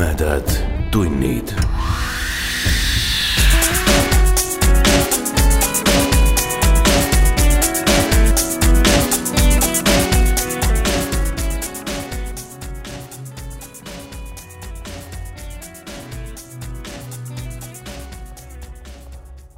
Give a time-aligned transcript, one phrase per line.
[0.00, 0.48] tumedad
[0.90, 1.52] tunnid.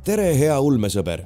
[0.04, 1.22] tere, hea ulmesõber.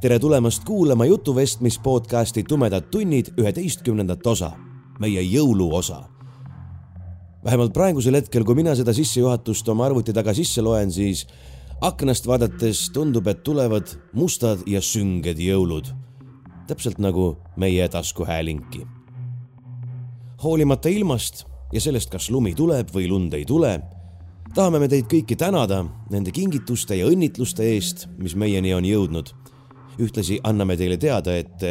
[0.00, 4.52] tere tulemast kuulama jutuvestmis podcasti Tumedad tunnid üheteistkümnendat osa,
[4.98, 6.13] meie jõuluosa
[7.44, 11.26] vähemalt praegusel hetkel, kui mina seda sissejuhatust oma arvuti taga sisse loen, siis
[11.84, 15.92] aknast vaadates tundub, et tulevad mustad ja sünged jõulud.
[16.66, 18.86] täpselt nagu meie taskuhäälinki.
[20.42, 23.80] hoolimata ilmast ja sellest, kas lumi tuleb või lund ei tule,
[24.54, 29.34] tahame me teid kõiki tänada nende kingituste ja õnnitluste eest, mis meieni on jõudnud.
[29.98, 31.62] ühtlasi anname teile teada, et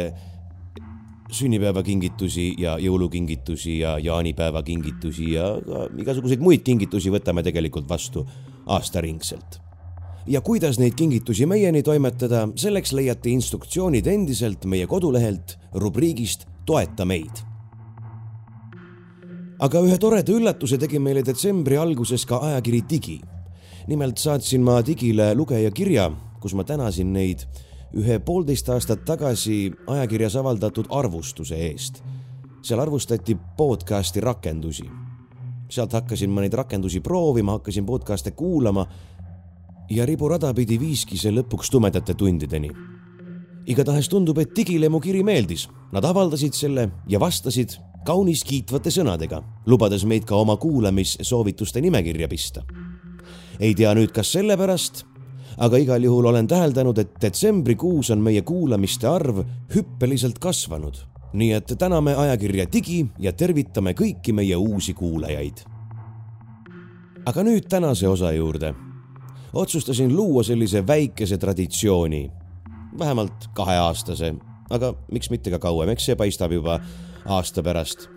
[1.30, 8.26] sünnipäevakingitusi ja jõulukingitusi ja jaanipäevakingitusi ja ka igasuguseid muid kingitusi võtame tegelikult vastu
[8.66, 9.60] aastaringselt.
[10.26, 17.42] ja kuidas neid kingitusi meieni toimetada, selleks leiate instruktsioonid endiselt meie kodulehelt rubriigist Toeta meid.
[19.58, 23.20] aga ühe toreda üllatuse tegi meile detsembri alguses ka ajakiri Digi.
[23.86, 27.46] nimelt saatsin ma Digile lugejakirja, kus ma tänasin neid
[27.94, 32.02] ühe poolteist aastat tagasi ajakirjas avaldatud arvustuse eest.
[32.62, 34.84] seal arvustati podcasti rakendusi.
[35.68, 38.86] sealt hakkasin ma neid rakendusi proovima, hakkasin podcast'e kuulama
[39.90, 42.70] ja riburada pidi viiski see lõpuks tumedate tundideni.
[43.66, 49.42] igatahes tundub, et Digile mu kiri meeldis, nad avaldasid selle ja vastasid kaunis kiitvate sõnadega,
[49.66, 52.64] lubades meid ka oma kuulamissoovituste nimekirja pista.
[53.60, 55.13] ei tea nüüd, kas sellepärast
[55.58, 60.94] aga igal juhul olen täheldanud, et detsembrikuus on meie kuulamiste arv hüppeliselt kasvanud.
[61.34, 65.64] nii et täname ajakirja Digi ja tervitame kõiki meie uusi kuulajaid.
[67.26, 68.74] aga nüüd tänase osa juurde.
[69.52, 72.30] otsustasin luua sellise väikese traditsiooni,
[72.98, 74.34] vähemalt kaheaastase,
[74.70, 76.80] aga miks mitte ka kauem, eks see paistab juba
[77.26, 78.08] aasta pärast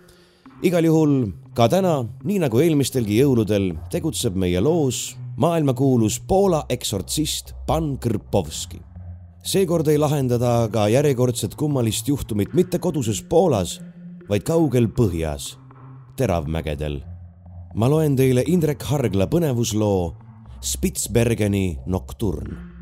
[0.62, 7.98] igal juhul ka täna, nii nagu eelmistelgi jõuludel, tegutseb meie loos maailmakuulus Poola eksortsist Pan
[8.00, 8.82] Krpovski.
[9.44, 13.82] seekord ei lahenda ta aga järjekordset kummalist juhtumit mitte koduses Poolas,
[14.30, 15.58] vaid kaugel põhjas,
[16.16, 17.02] Teravmägedel.
[17.76, 20.16] ma loen teile Indrek Hargla põnevusloo
[20.62, 22.77] Spitsbergeni nokturn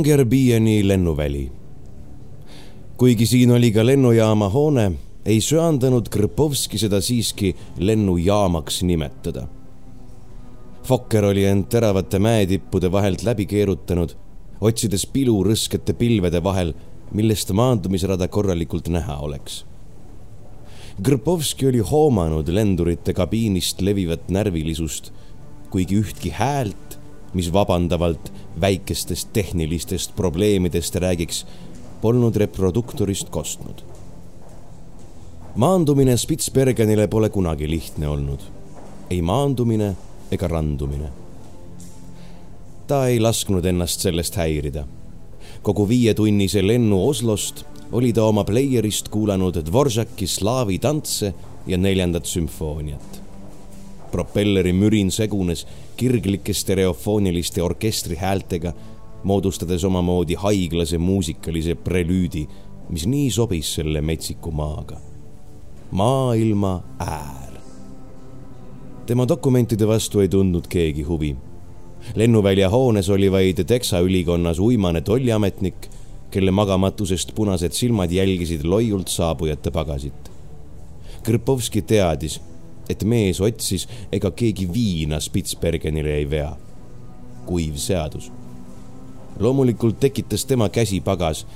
[0.00, 1.52] Longyearbyeni lennuväli.
[2.96, 4.92] kuigi siin oli ka lennujaama hoone,
[5.24, 9.42] ei söandanud Krpovski seda siiski lennujaamaks nimetada.
[10.88, 14.14] Fokker oli end teravate mäetippude vahelt läbi keerutanud,
[14.60, 16.72] otsides pilu rõskete pilvede vahel,
[17.12, 19.66] millest maandumisrada korralikult näha oleks.
[21.02, 25.12] Krpovski oli hoomanud lendurite kabiinist levivat närvilisust,
[25.70, 26.89] kuigi ühtki häält
[27.34, 31.46] mis vabandavalt väikestest tehnilistest probleemidest räägiks,
[32.00, 33.82] polnud reproduktorist kostnud.
[35.54, 38.40] maandumine Spitsbergenile pole kunagi lihtne olnud.
[39.10, 39.96] ei maandumine
[40.30, 41.08] ega randumine.
[42.86, 44.86] ta ei lasknud ennast sellest häirida.
[45.62, 51.34] kogu viietunnise lennu Oslost oli ta oma pleierist kuulanud Dvoržaki slaavi tantse
[51.66, 53.22] ja neljandat sümfooniat.
[54.10, 55.66] propelleri mürin segunes
[56.00, 58.72] kirglike stereofooniliste orkestrihäältega,
[59.24, 62.46] moodustades omamoodi haiglase muusikalise prelüüdi,
[62.88, 64.96] mis nii sobis selle metsiku maaga.
[65.90, 67.52] maailma äär.
[69.06, 71.36] tema dokumentide vastu ei tundnud keegi huvi.
[72.14, 75.90] lennuvälja hoones oli vaid Teksa ülikonnas uimane tolliametnik,
[76.30, 80.30] kelle magamatusest punased silmad jälgisid loiult saabujate pagasit.
[81.22, 82.40] Krpovski teadis
[82.90, 86.56] et mees otsis, ega keegi viina Spitsbergenile ei vea.
[87.46, 88.30] kuiv seadus.
[89.38, 91.46] loomulikult tekitas tema käsipagas,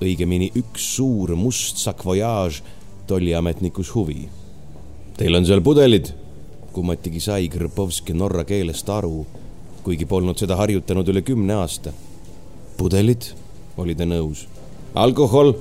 [0.00, 2.62] õigemini üks suur must sakvojaaž
[3.06, 4.28] tolliametnikus huvi.
[5.16, 6.12] Teil on seal pudelid,
[6.72, 9.26] kummatigi sai Krpovski norra keelest aru,
[9.84, 11.92] kuigi polnud seda harjutanud üle kümne aasta.
[12.76, 13.32] pudelid,
[13.76, 14.46] oli ta nõus.
[14.94, 15.54] alkohol?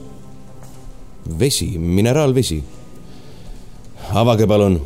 [1.39, 2.63] vesi, mineraalvesi.
[4.13, 4.79] avage palun.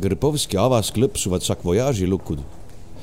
[0.00, 2.40] Krpovski avas klõpsuvad sakvoyaaži lukud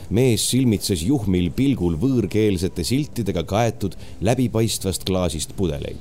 [0.09, 5.97] mees silmitses juhmil pilgul võõrkeelsete siltidega kaetud läbipaistvast klaasist pudeleid.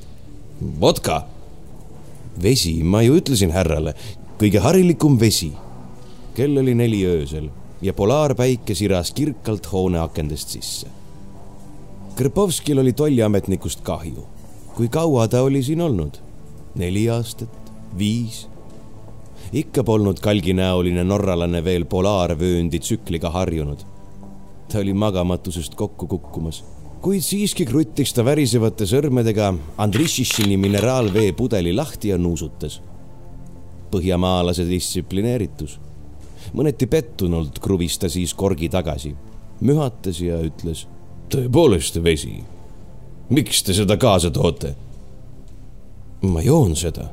[0.81, 1.27] vodka.
[2.43, 3.95] vesi, ma ju ütlesin härrale,
[4.39, 5.53] kõige harilikum vesi.
[6.35, 7.51] kell oli neli öösel
[7.83, 10.87] ja polaarpäike siras kirkalt hoone akendest sisse.
[12.17, 14.27] Krpovskil oli tolliametnikust kahju.
[14.77, 16.19] kui kaua ta oli siin olnud?
[16.75, 18.47] neli aastat, viis
[19.53, 23.85] ikka polnud kalginäoline norralane veel polaarvööndi tsükliga harjunud
[24.73, 26.65] ta oli magamatusest kokku kukkumas.
[27.01, 32.81] kuid siiski kruttis ta värisevate sõrmedega Andrišišini mineraalvee pudeli lahti ja nuusutas.
[33.91, 35.79] põhjamaalase distsiplineeritus.
[36.55, 39.17] mõneti pettunult kruvis ta siis korgi tagasi,
[39.61, 40.87] mühatas ja ütles.
[41.31, 42.43] tõepoolest vesi.
[43.31, 44.75] miks te seda kaasa toote?
[46.23, 47.11] ma joon seda.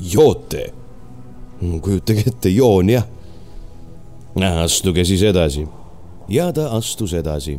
[0.00, 0.72] joote?
[1.82, 3.06] Kujutage ette, joon jah.
[4.64, 5.66] astuge siis edasi
[6.28, 7.58] ja ta astus edasi.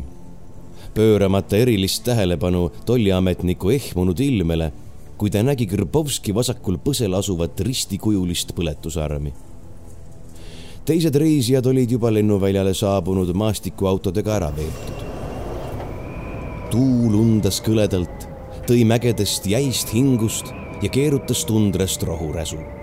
[0.94, 4.72] pööramata erilist tähelepanu tolliametniku ehmunud ilmele,
[5.18, 9.32] kui ta nägi Grbovski vasakul põsel asuvat ristikujulist põletusarmi.
[10.84, 15.04] teised reisijad olid juba lennuväljale saabunud maastikuautodega ära veetud.
[16.70, 18.28] tuul undas kõledalt,
[18.66, 20.52] tõi mägedest jäist hingust
[20.82, 22.75] ja keerutas tundrast rohuräsu.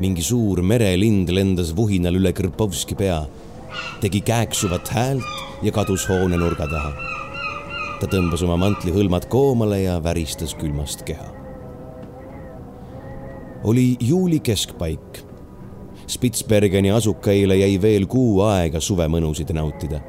[0.00, 3.24] Mingi suur merelind lendas vuhinal üle Krpovski pea
[4.00, 5.22] tegi kääksuvat häält
[5.62, 6.92] ja kadus hoone nurga taha.
[8.00, 11.28] ta tõmbas oma mantlihõlmad koomale ja väristas külmast keha.
[13.64, 15.24] oli juuli keskpaik.
[16.06, 20.00] Spitsbergeni asukaile jäi veel kuu aega suvemõnusid nautida.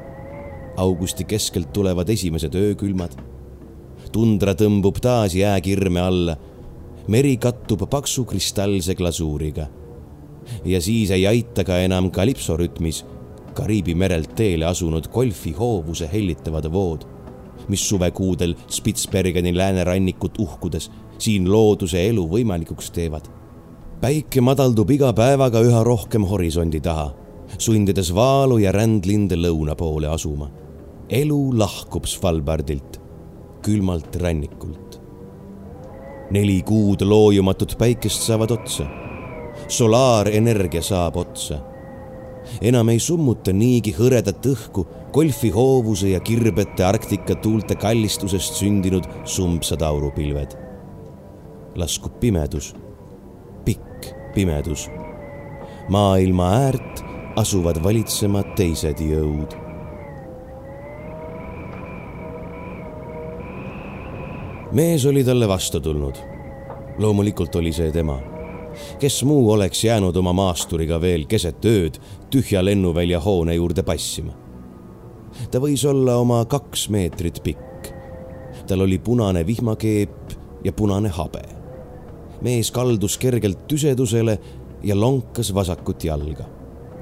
[0.76, 3.16] augusti keskelt tulevad esimesed öökülmad.
[4.12, 6.36] tundra tõmbub taas jääkirme alla.
[7.08, 9.66] meri kattub paksu kristallse glasuuriga.
[10.64, 13.04] Ja siis ei aita ka enam kalipsorütmis
[13.56, 17.06] Kariibi merelt teele asunud golfi hoovuse hellitavad vood,
[17.68, 23.30] mis suvekuudel Spitsbergeni läänerannikut uhkudes siin looduse elu võimalikuks teevad.
[24.00, 27.14] päike madaldub iga päevaga üha rohkem horisondi taha,
[27.58, 30.50] sundides vaalu ja rändlinde lõuna poole asuma.
[31.08, 33.00] elu lahkub Svalbardilt,
[33.62, 35.00] külmalt rannikult.
[36.30, 39.05] neli kuud loojumatut päikest saavad otsa.
[39.68, 41.62] Solaarenergia saab otsa
[42.60, 50.56] enam ei summuta niigi hõredat õhku golfihoovuse ja kirbete Arktika tuulte kallistusest sündinud sumbsad aurupilved.
[51.76, 52.74] laskub pimedus,
[53.64, 54.88] pikk pimedus.
[55.88, 57.04] maailma äärt
[57.36, 59.56] asuvad valitsema teised jõud.
[64.72, 66.16] mees oli talle vastu tulnud.
[66.98, 68.35] loomulikult oli see tema
[68.98, 71.98] kes muu oleks jäänud oma maasturiga veel keset ööd
[72.30, 74.32] tühja lennuvälja hoone juurde passima.
[75.50, 77.92] ta võis olla oma kaks meetrit pikk.
[78.66, 81.42] tal oli punane vihmakeep ja punane habe.
[82.40, 84.38] mees kaldus kergelt tüsedusele
[84.82, 86.44] ja lonkas vasakut jalga.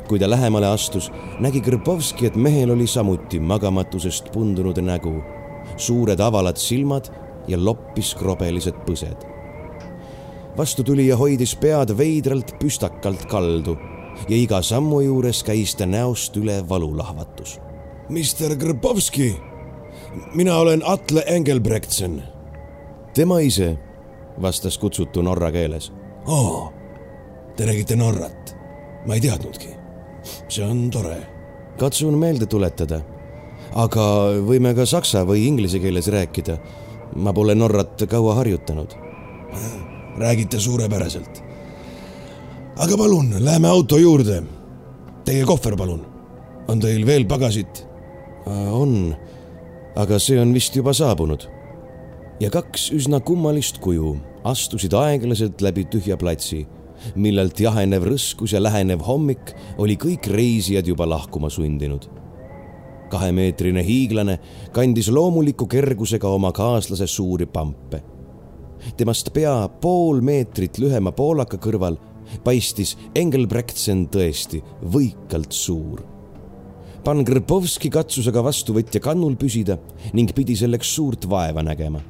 [0.08, 5.22] kui ta lähemale astus, nägi Grbovski, et mehel oli samuti magamatusest pundunud nägu,
[5.76, 7.08] suured avalad silmad
[7.48, 9.33] ja loppis krobelised põsed
[10.56, 13.76] vastutulija hoidis pead veidralt püstakalt kaldu
[14.28, 17.58] ja iga sammu juures käis ta näost üle valulahvatus.
[18.08, 19.34] Mister Grbovski,
[20.34, 22.22] mina olen Atle Engelbrektsen.
[23.14, 23.78] tema ise,
[24.42, 25.92] vastas kutsutu norra keeles.
[26.26, 26.72] oo,
[27.56, 28.56] te räägite Norrat,
[29.06, 29.68] ma ei teadnudki.
[30.48, 31.26] see on tore.
[31.78, 33.00] katsun meelde tuletada.
[33.74, 34.02] aga
[34.46, 36.58] võime ka saksa või inglise keeles rääkida.
[37.16, 38.94] ma pole Norrat kaua harjutanud
[40.18, 41.42] räägite suurepäraselt.
[42.76, 44.42] aga palun, lähme auto juurde.
[45.24, 46.06] Teie kohver, palun.
[46.68, 47.86] on teil veel pagasit?
[48.70, 49.14] on,
[49.96, 51.48] aga see on vist juba saabunud.
[52.40, 56.66] ja kaks üsna kummalist kuju astusid aeglaselt läbi tühja platsi,
[57.14, 62.08] millelt jahenev rõskus ja lähenev hommik oli kõik reisijad juba lahkuma sundinud
[63.14, 64.38] kahemeetrine hiiglane
[64.72, 68.00] kandis loomuliku kergusega oma kaaslase suuri pampe
[68.96, 71.98] temast pea pool meetrit lühema poolaka kõrval
[72.44, 74.62] paistis Engelbrektsen tõesti
[74.94, 76.02] võikalt suur.
[77.04, 79.76] Pan Grbovski katsus aga vastuvõtja kannul püsida
[80.16, 82.00] ning pidi selleks suurt vaeva nägema.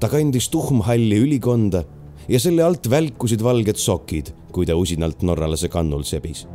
[0.00, 1.84] ta kandis tuhmhalli ülikonda
[2.28, 6.46] ja selle alt välkusid valged sokid, kui ta usinalt norralase kannul sebis.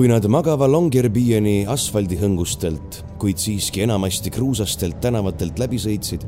[0.00, 6.22] Kui nad magava Longyearbyeni asfaldihõngustelt, kuid siiski enamasti kruusastelt tänavatelt läbi sõitsid,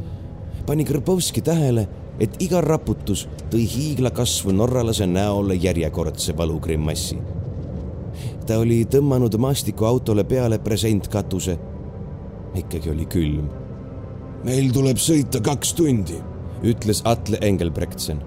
[0.68, 1.86] pani Krpovski tähele,
[2.20, 7.16] et iga raputus tõi hiiglakasvu norralase näole järjekordse valugrimassi.
[8.46, 11.58] ta oli tõmmanud maastikuautole peale presentkatuse.
[12.54, 13.48] ikkagi oli külm.
[14.44, 16.20] meil tuleb sõita kaks tundi,
[16.62, 18.20] ütles Atle Engelbrektsen.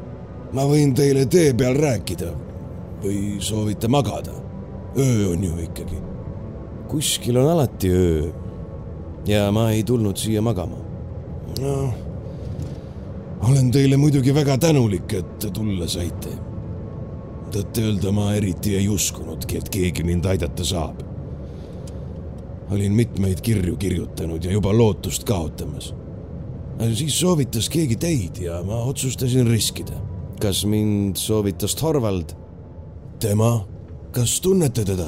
[0.54, 2.34] ma võin teile tee peal rääkida
[3.04, 4.45] või soovite magada?
[4.98, 5.98] Öö on ju ikkagi.
[6.88, 8.32] kuskil on alati öö.
[9.28, 10.78] ja ma ei tulnud siia magama.
[11.62, 12.06] noh
[13.50, 16.34] olen teile muidugi väga tänulik, et tulla saite.
[17.56, 21.04] tõtt-öelda ma eriti ei uskunudki, et keegi mind aidata saab.
[22.72, 25.94] olin mitmeid kirju kirjutanud ja juba lootust kaotamas.
[26.94, 29.94] siis soovitas keegi teid ja ma otsustasin riskida.
[30.42, 32.34] kas mind soovitas Torvald?
[33.20, 33.66] tema,
[34.16, 35.08] kas tunnete teda?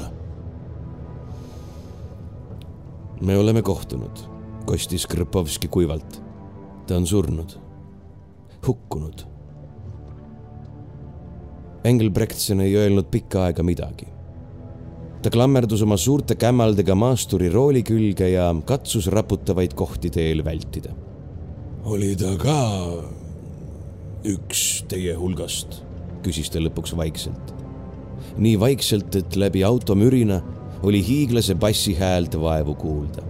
[3.20, 4.20] me oleme kohtunud,
[4.66, 6.22] kostis Krpovski kuivalt.
[6.86, 7.56] ta on surnud
[8.66, 9.24] hukkunud.
[11.84, 14.06] Engelbrechtsen ei öelnud pikka aega midagi.
[15.22, 20.92] ta klammerdus oma suurte kämmaldega maasturi rooli külge ja katsus raputavaid kohti teel vältida.
[21.84, 22.62] oli ta ka
[24.24, 25.82] üks teie hulgast?
[26.22, 27.57] küsis ta lõpuks vaikselt.
[28.38, 30.40] Nii vaikselt, et läbi auto mürina
[30.82, 33.22] oli hiiglase bassi häält vaevu kuulda.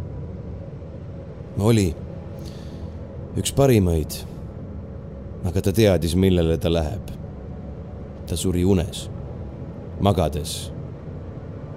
[1.59, 1.95] oli
[3.37, 4.29] üks parimaid
[5.47, 7.15] aga ta teadis, millele ta läheb.
[8.29, 9.07] ta suri unes,
[10.01, 10.71] magades.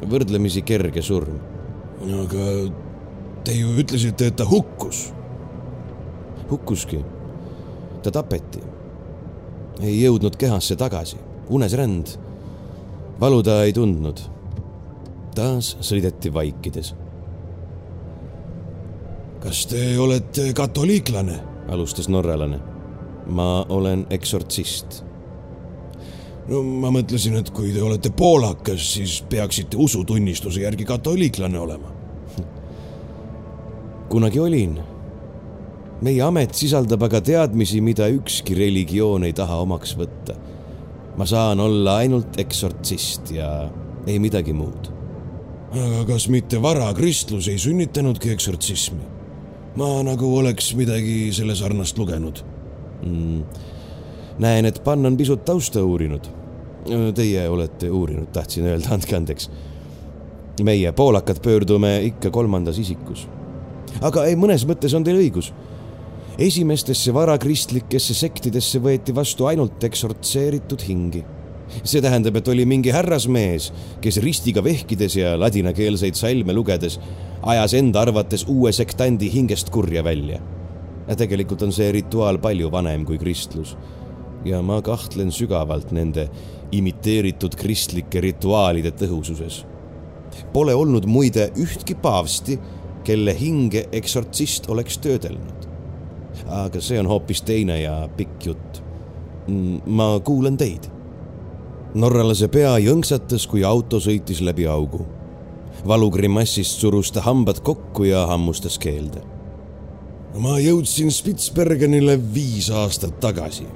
[0.02, 1.38] võrdlemisi kerge surm.
[2.02, 2.48] aga
[3.46, 5.12] te ju ütlesite, et ta hukkus.
[6.50, 7.04] hukkuski.
[8.04, 8.64] ta tapeti.
[9.82, 11.18] ei jõudnud kehasse tagasi,
[11.50, 12.18] unesränd.
[13.22, 14.20] Valu ta ei tundnud.
[15.36, 16.96] taas sõideti vaikides.
[19.40, 21.40] kas te olete katoliiklane?
[21.68, 22.72] alustas norralane
[23.26, 25.04] ma olen eksortsist.
[26.50, 31.92] no ma mõtlesin, et kui te olete poolakas, siis peaksite usutunnistuse järgi katoliiklane olema.
[34.12, 34.80] kunagi olin.
[36.02, 40.36] meie amet sisaldab aga teadmisi, mida ükski religioon ei taha omaks võtta.
[41.18, 43.70] Ma saan olla ainult eksortsist ja
[44.08, 44.92] ei midagi muud.
[45.72, 49.04] aga kas mitte varakristlus ei sünnitanudki eksortsismi?
[49.76, 52.44] ma nagu oleks midagi selle sarnast lugenud
[53.04, 53.44] mm,.
[54.40, 56.28] näen, et Pann on pisut tausta uurinud.
[57.16, 59.52] Teie olete uurinud, tahtsin öelda, andke andeks.
[60.64, 63.28] meie, poolakad, pöördume ikka kolmandas isikus.
[64.02, 65.54] aga ei, mõnes mõttes on teil õigus.
[66.42, 71.24] Esimestesse varakristlikesse sektidesse võeti vastu ainult eksortseeritud hingi
[71.84, 73.70] see tähendab, et oli mingi härrasmees,
[74.04, 76.98] kes ristiga vehkides ja ladinakeelseid salme lugedes
[77.48, 80.42] ajas enda arvates uue sektandi hingest kurja välja
[81.08, 83.76] ja tegelikult on see rituaal palju vanem kui kristlus.
[84.46, 86.24] ja ma kahtlen sügavalt nende
[86.74, 89.60] imiteeritud kristlike rituaalide tõhususes.
[90.54, 92.58] Pole olnud muide ühtki paavsti,
[93.06, 95.61] kelle hinge eksortsist oleks töödelnud.
[96.48, 98.84] Aga see on hoopis teine ja pikk jutt.
[99.48, 100.90] Mm, ma kuulan teid.
[101.94, 105.06] norralase pea jõnksatas, kui auto sõitis läbi augu.
[105.88, 109.22] valugrimassist surus ta hambad kokku ja hammustas keelde
[110.40, 113.68] ma jõudsin Spitsbergenile viis aastat tagasi.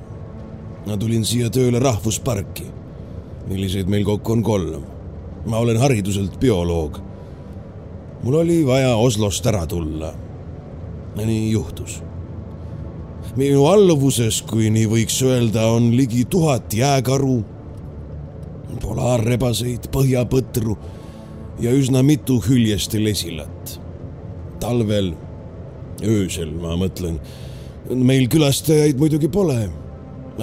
[0.85, 2.65] ma tulin siia tööle rahvusparki,
[3.49, 4.83] milliseid meil kokku on kolm.
[5.45, 6.99] ma olen hariduselt bioloog.
[8.23, 10.13] mul oli vaja Oslost ära tulla.
[11.15, 12.01] nii juhtus.
[13.35, 17.39] Minu alluvuses, kui nii võiks öelda, on ligi tuhat jääkaru,
[18.83, 20.75] polaarrebaseid, põhjapõtru
[21.59, 23.79] ja üsna mitu hüljeste lesilat.
[24.59, 25.13] talvel
[26.03, 27.19] öösel, ma mõtlen.
[27.89, 29.69] meil külastajaid muidugi pole.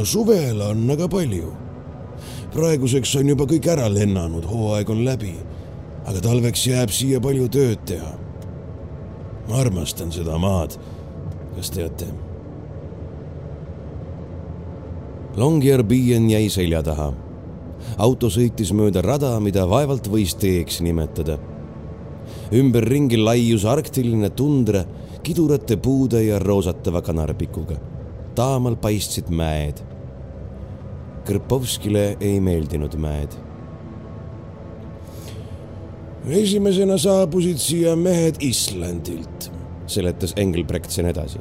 [0.04, 1.52] suvel on aga palju.
[2.52, 5.34] praeguseks on juba kõik ära lennanud, hooaeg on läbi.
[6.06, 8.12] aga talveks jääb siia palju tööd teha.
[9.48, 10.76] ma armastan seda maad,
[11.56, 12.31] kas teate?
[15.36, 17.12] Longyearbyen jäi selja taha.
[17.98, 21.38] auto sõitis mööda rada, mida vaevalt võis teeks nimetada.
[22.52, 24.84] ümberringi laius arktiline tundra
[25.22, 27.76] kidurate puude ja roosatava kanarpikuga.
[28.34, 29.80] taamal paistsid mäed.
[31.24, 33.32] Krpovskile ei meeldinud mäed.
[36.28, 39.50] esimesena saabusid siia mehed Islandilt,
[39.86, 41.38] seletas Engelbrechtsen edasi.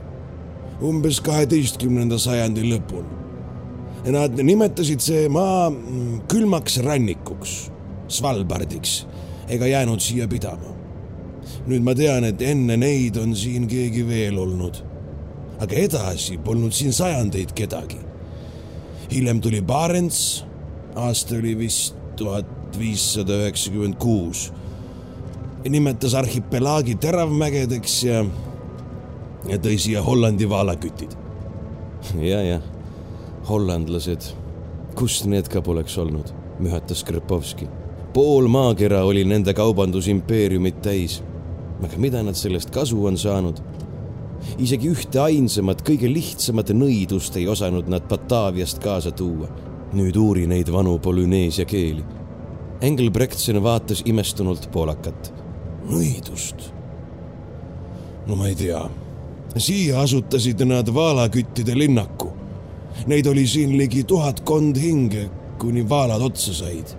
[0.81, 3.20] umbes kaheteistkümnenda sajandi lõpul.
[4.01, 7.51] Nad nimetasid see maa mm, külmaks rannikuks,
[8.11, 9.03] Svalbardiks,
[9.49, 10.77] ega jäänud siia pidama.
[11.67, 14.81] nüüd ma tean, et enne neid on siin keegi veel olnud.
[15.61, 17.99] aga edasi polnud siin sajandeid kedagi.
[19.11, 20.45] hiljem tuli Barents,
[20.95, 24.51] aasta oli vist tuhat viissada üheksakümmend kuus
[25.69, 28.23] nimetas arhipelaagi teravmägedeks ja,
[29.49, 31.13] ja tõi siia Hollandi vaalakütid.
[32.31, 32.63] ja, jah,
[33.49, 34.31] hollandlased,
[34.95, 37.67] kust need ka poleks olnud, mühatas Krpovski.
[38.13, 41.23] pool maakera oli nende kaubandusimpeeriumit täis.
[41.83, 43.61] aga mida nad sellest kasu on saanud?
[44.57, 49.49] isegi ühte ainsamat, kõige lihtsamat nõidust ei osanud nad Bataaviast kaasa tuua.
[49.93, 52.03] nüüd uuri neid vanu Polüneesia keeli.
[52.81, 55.33] Engelbrechtsen vaatas imestunult poolakat
[55.89, 56.71] nõidust.
[58.27, 58.81] no ma ei tea.
[59.57, 62.30] siia asutasid nad vaalaküttide linnaku.
[63.07, 65.29] Neid oli siin ligi tuhatkond hinge,
[65.59, 66.97] kuni vaalad otsa said.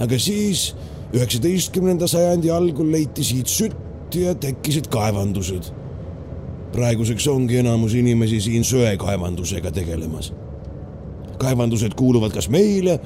[0.00, 0.74] aga siis
[1.14, 5.70] üheksateistkümnenda sajandi algul leiti siit sütt ja tekkisid kaevandused.
[6.72, 10.32] praeguseks ongi enamus inimesi siin söekaevandusega tegelemas.
[11.38, 13.00] kaevandused kuuluvad kas meile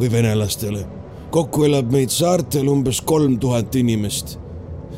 [0.00, 0.86] või venelastele
[1.34, 4.36] kokku elab meid saartel umbes kolm tuhat inimest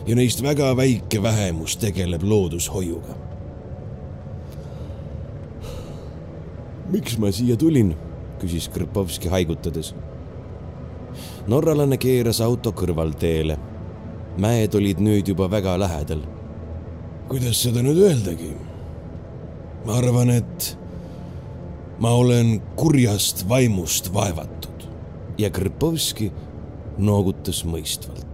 [0.07, 3.15] ja neist väga väike vähemus tegeleb loodushoiuga.
[6.91, 7.95] Miks ma siia tulin?
[8.41, 9.95] küsis Krpovski haigutades.
[11.49, 13.59] norralane keeras auto kõrvalteele.
[14.39, 16.23] mäed olid nüüd juba väga lähedal.
[17.29, 18.53] kuidas seda nüüd öeldagi?
[19.87, 20.77] ma arvan, et
[21.99, 24.89] ma olen kurjast vaimust vaevatud
[25.39, 26.33] ja Krpovski
[26.99, 28.26] noogutas mõistvalt.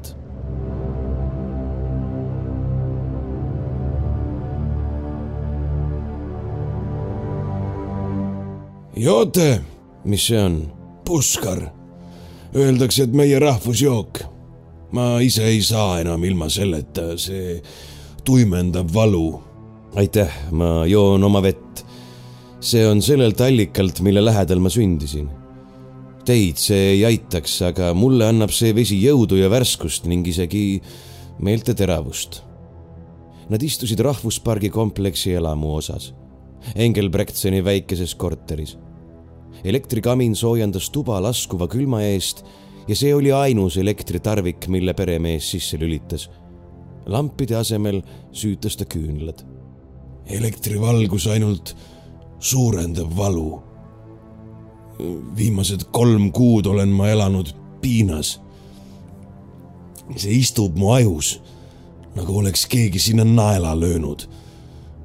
[9.02, 9.60] Joote?
[10.04, 10.62] mis see on?
[11.04, 11.66] puskar.
[12.54, 14.22] Öeldakse, et meie rahvusjook.
[14.92, 17.60] ma ise ei saa enam ilma selleta, see
[18.24, 19.42] tuimendab valu.
[19.96, 21.84] aitäh, ma joon oma vett.
[22.60, 25.30] see on sellelt allikalt, mille lähedal ma sündisin
[26.22, 30.78] Teid see ei aitaks, aga mulle annab see vesi jõudu ja värskust ning isegi
[31.42, 32.44] meelteteravust.
[33.50, 36.12] Nad istusid rahvuspargi kompleksi elamu osas,
[36.78, 38.76] Engelbrektseni väikeses korteris.
[39.64, 42.44] Elektrikamin soojendas tuba laskuva külma eest
[42.88, 46.30] ja see oli ainus elektritarvik, mille peremees sisse lülitas.
[47.06, 49.44] lampide asemel süütas ta küünlad.
[50.26, 51.76] elektrivalgus ainult
[52.38, 53.62] suurendab valu
[55.36, 58.40] viimased kolm kuud olen ma elanud piinas.
[60.16, 61.40] see istub mu ajus
[62.14, 64.28] nagu oleks keegi sinna naela löönud.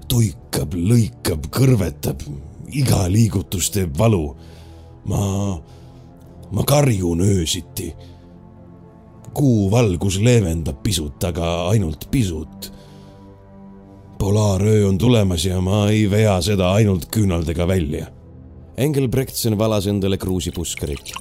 [0.08, 2.22] tuikab, lõikab, kõrvetab,
[2.82, 4.36] iga liigutus teeb valu.
[5.08, 5.22] ma,
[6.52, 7.94] ma karjun öösiti.
[9.34, 12.74] kuu valgus leevendab pisut, aga ainult pisut.
[14.20, 18.08] polaaröö on tulemas ja ma ei vea seda ainult küünaldega välja
[18.78, 21.12] Engelbrechtsen valas endale kruusipuskarit.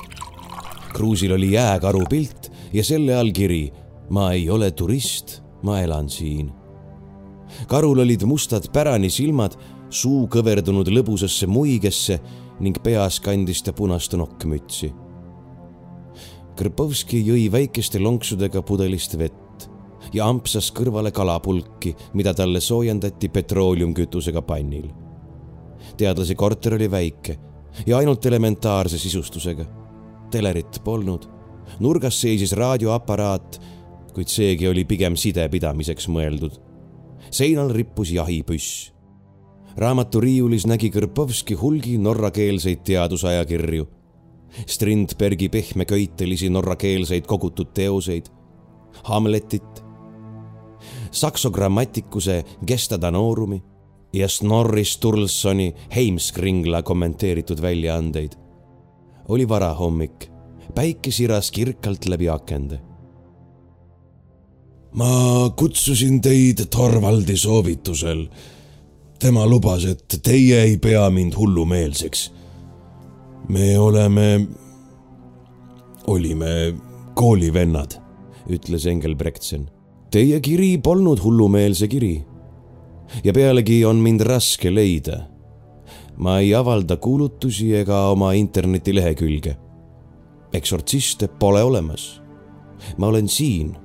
[0.92, 3.72] kruusil oli jääkaru pilt ja selle all kiri
[4.10, 6.52] ma ei ole turist, ma elan siin.
[7.66, 9.56] karul olid mustad pärani silmad,
[9.90, 12.20] suu kõverdunud lõbusasse muigesse
[12.60, 14.92] ning peas kandis ta punast nokkmütsi.
[16.56, 19.68] Krpovski jõi väikeste lonksudega pudelist vett
[20.14, 24.88] ja ampsas kõrvale kalapulki, mida talle soojendati petrooliumkütusega pannil
[25.96, 27.38] teadlase korter oli väike
[27.86, 29.64] ja ainult elementaarse sisustusega.
[30.30, 31.26] telerit polnud.
[31.80, 33.60] nurgas seisis raadioaparaat,
[34.14, 36.60] kuid seegi oli pigem side pidamiseks mõeldud.
[37.30, 38.92] seinal rippus jahipüss.
[39.76, 43.88] Raamaturiiulis nägi Kõrpovski hulgi norrakeelseid teadusajakirju.
[44.66, 48.30] Strindbergi pehmeköitelisi norrakeelseid kogutud teoseid,
[49.04, 49.84] Hamletit,
[51.10, 53.62] Sakso grammatikuse Gesta Danorumi
[54.12, 58.32] ja Snorri Sturlusoni Heimskringla kommenteeritud väljaandeid.
[59.28, 60.30] oli varahommik,
[60.74, 62.80] päike siras kirkalt läbi akende.
[64.92, 68.26] ma kutsusin teid Torvaldi soovitusel.
[69.18, 72.32] Tema lubas, et teie ei pea mind hullumeelseks.
[73.48, 74.46] me oleme,
[76.06, 76.74] olime
[77.14, 77.94] koolivennad,
[78.50, 79.68] ütles Engelbrektsen.
[80.10, 82.24] Teie kiri polnud hullumeelse kiri
[83.24, 85.26] ja pealegi on mind raske leida.
[86.16, 89.56] ma ei avalda kuulutusi ega oma internetilehekülge.
[90.52, 92.20] eksortsiste pole olemas.
[92.98, 93.76] ma olen siin.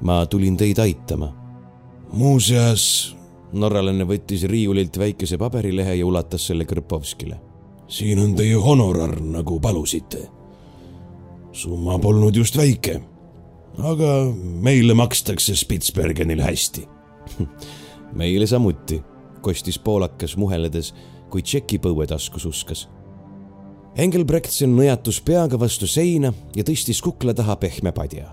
[0.00, 1.34] ma tulin teid aitama.
[2.12, 3.15] muuseas,
[3.52, 7.40] norralane võttis riiulilt väikese paberilehe ja ulatas selle Krpovskile.
[7.88, 10.28] siin on teie honorar, nagu palusite.
[11.52, 13.00] summa polnud just väike,
[13.78, 16.88] aga meile makstakse Spitsbergenil hästi
[18.18, 19.02] meile samuti,
[19.40, 20.94] kostis poolakas muheledes,
[21.30, 22.86] kui tšeki põuetasku suskas.
[23.96, 28.28] Engelbrechtsen nõjatus peaga vastu seina ja tõstis kukla taha pehme padja.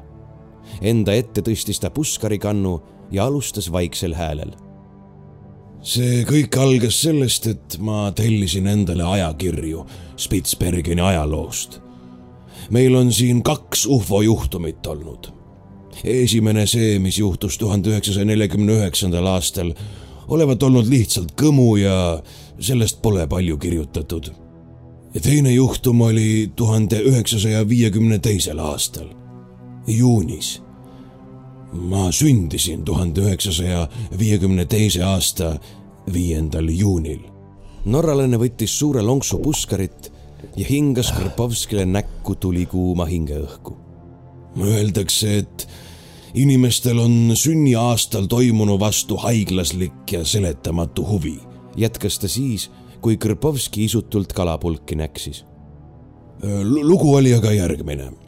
[0.82, 2.74] Enda ette tõstis ta puskarikannu
[3.12, 4.52] ja alustas vaiksel häälel.
[5.84, 9.86] See kõik algas sellest, et ma tellisin endale ajakirju
[10.18, 11.80] Spitsbergeni ajaloost.
[12.72, 15.34] meil on siin kaks ufo juhtumit olnud
[16.04, 19.74] esimene see, mis juhtus tuhande üheksasaja neljakümne üheksandal aastal,
[20.28, 21.98] olevat olnud lihtsalt kõmu ja
[22.60, 24.32] sellest pole palju kirjutatud.
[25.14, 29.08] ja teine juhtum oli tuhande üheksasaja viiekümne teisel aastal,
[29.88, 30.63] juunis.
[31.74, 33.88] Ma sündisin tuhande üheksasaja
[34.20, 35.56] viiekümne teise aasta
[36.14, 37.20] viiendal juunil.
[37.86, 40.12] norralane võttis suure lonksu puskarit
[40.56, 43.76] ja hingas Karpovskile näkku tulikuuma hingeõhku.
[44.64, 45.68] Öeldakse, et
[46.34, 51.40] inimestel on sünniaastal toimunu vastu haiglaslik ja seletamatu huvi.
[51.78, 52.70] jätkas ta siis,
[53.02, 55.46] kui Krpovski isutult kalapulki näksis.
[56.64, 58.23] lugu oli aga järgmine.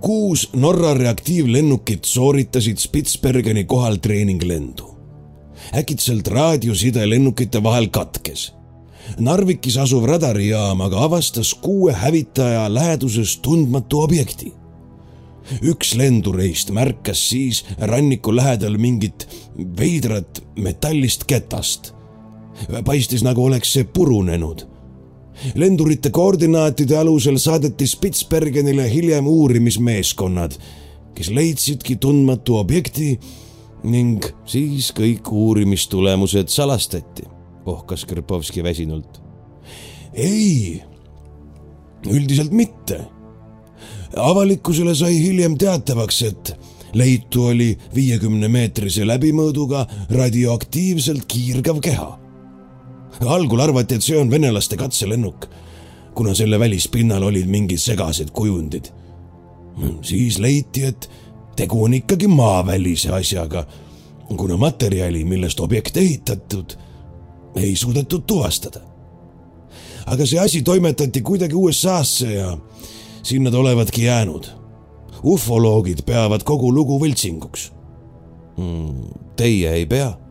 [0.00, 4.96] Kuus Norra reaktiivlennukit sooritasid Spitsbergeni kohal treeninglendu.
[5.76, 8.52] äkitselt raadioside lennukite vahel katkes
[9.18, 14.52] Narvikis asuv radarijaam aga avastas kuue hävitaja läheduses tundmatu objekti
[15.62, 19.28] üks lendureist märkas siis ranniku lähedal mingit
[19.78, 21.92] veidrat metallist ketast.
[22.84, 24.66] paistis nagu oleks see purunenud.
[25.54, 30.56] Lendurite koordinaatide alusel saadeti Spitsbergenile hiljem uurimismeeskonnad,
[31.14, 33.14] kes leidsidki tundmatu objekti
[33.86, 37.26] ning siis kõik uurimistulemused salastati,
[37.66, 39.20] ohkas Krpovski väsinult.
[40.14, 40.82] ei,
[42.06, 43.00] üldiselt mitte
[44.16, 46.52] avalikkusele sai hiljem teatavaks, et
[46.96, 52.25] leitu oli viiekümne meetrise läbimõõduga radioaktiivselt kiirgav keha.
[53.24, 55.46] Algul arvati, et see on venelaste katselennuk,
[56.14, 58.92] kuna selle välispinnal olid mingid segased kujundid.
[60.02, 61.10] siis leiti, et
[61.56, 63.66] tegu on ikkagi maavälise asjaga,
[64.36, 66.76] kuna materjali, millest objekt ehitatud,
[67.56, 68.80] ei suudetud tuvastada.
[70.06, 72.58] aga see asi toimetati kuidagi USA-sse ja
[73.22, 74.46] sinna ta olevadki jäänud.
[75.22, 77.72] ufoloogid peavad kogu lugu võltsinguks
[78.56, 79.24] mm,.
[79.36, 80.25] Teie ei pea?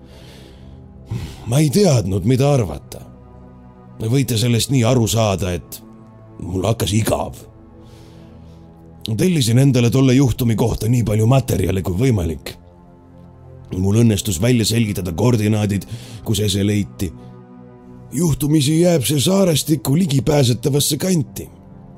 [1.46, 3.02] Ma ei teadnud, mida arvata.
[4.00, 5.82] võite sellest nii aru saada, et
[6.40, 7.36] mul hakkas igav.
[9.18, 12.56] tellisin endale tolle juhtumi kohta nii palju materjale kui võimalik.
[13.78, 15.86] mul õnnestus välja selgitada koordinaadid,
[16.24, 17.14] kus ese leiti.
[18.12, 21.50] juhtumisi jääb see saarestikku ligipääsetavasse kanti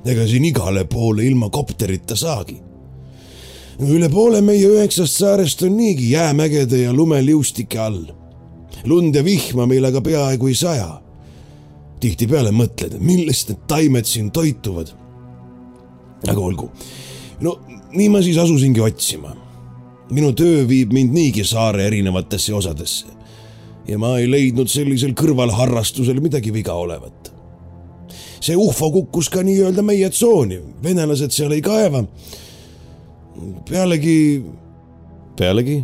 [0.05, 2.61] ega siin igale poole ilma kopterita saagi.
[3.79, 8.05] üle poole meie üheksast saarest on niigi jäämägede ja lumeliustike all.
[8.85, 11.01] Lund ja vihma meil aga peaaegu ei saja.
[11.99, 14.93] tihtipeale mõtled, millest need taimed siin toituvad.
[16.27, 16.71] aga olgu.
[17.41, 17.57] no
[17.93, 19.35] nii ma siis asusingi otsima.
[20.11, 23.05] minu töö viib mind niigi saare erinevatesse osadesse
[23.87, 27.37] ja ma ei leidnud sellisel kõrvalharrastusel midagi viga olevat
[28.39, 32.03] see ufo kukkus ka nii-öelda meie tsooni, venelased seal ei kaeva.
[33.69, 34.43] pealegi.
[35.37, 35.83] pealegi?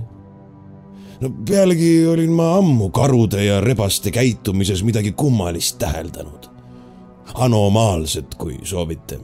[1.24, 6.50] No pealegi olin ma ammu karude ja rebaste käitumises midagi kummalist täheldanud.
[7.34, 9.20] anomaalset, kui soovite.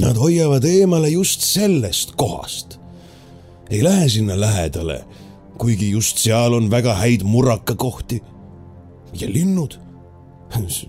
[0.00, 2.78] Nad hoiavad eemale just sellest kohast.
[3.70, 5.04] ei lähe sinna lähedale,
[5.58, 8.22] kuigi just seal on väga häid murakakohti.
[9.20, 9.78] ja linnud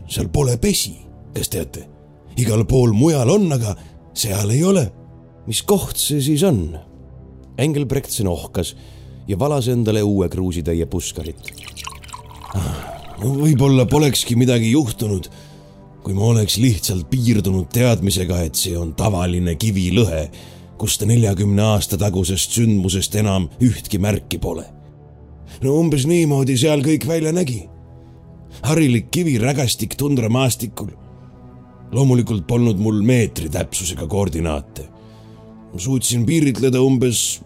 [0.08, 0.98] seal pole pesi,
[1.34, 1.90] kas teate?
[2.38, 3.76] igal pool mujal on, aga
[4.14, 4.92] seal ei ole.
[5.48, 6.80] mis koht see siis on?
[7.58, 8.76] Engelbrechtsen ohkas
[9.28, 11.38] ja valas endale uue kruusitäie puskarit.
[13.20, 15.30] võib-olla polekski midagi juhtunud,
[16.04, 20.30] kui ma oleks lihtsalt piirdunud teadmisega, et see on tavaline kivilõhe,
[20.78, 24.66] kust neljakümne aasta tagusest sündmusest enam ühtki märki pole.
[25.62, 27.64] no umbes niimoodi seal kõik välja nägi
[28.62, 30.90] harilik kivirägastik tundramaastikul.
[31.92, 34.90] loomulikult polnud mul meetri täpsusega koordinaate.
[35.78, 37.42] suutsin piiritleda umbes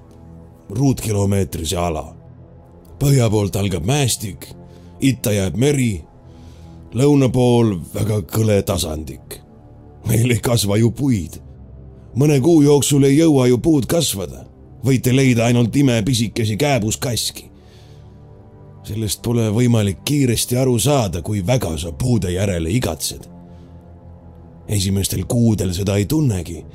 [0.69, 2.15] ruutkilomeetrise ala.
[2.99, 4.47] põhja poolt algab mäestik,
[4.99, 6.03] itta jääb meri,
[6.93, 9.41] lõuna pool väga kõle tasandik.
[10.08, 11.41] meil ei kasva ju puid.
[12.15, 14.45] mõne kuu jooksul ei jõua ju puud kasvada,
[14.86, 17.49] võite leida ainult imepisikesi kääbuskaski
[18.89, 23.27] sellest pole võimalik kiiresti aru saada, kui väga sa puude järele igatsed.
[24.69, 26.65] esimestel kuudel seda ei tunnegi.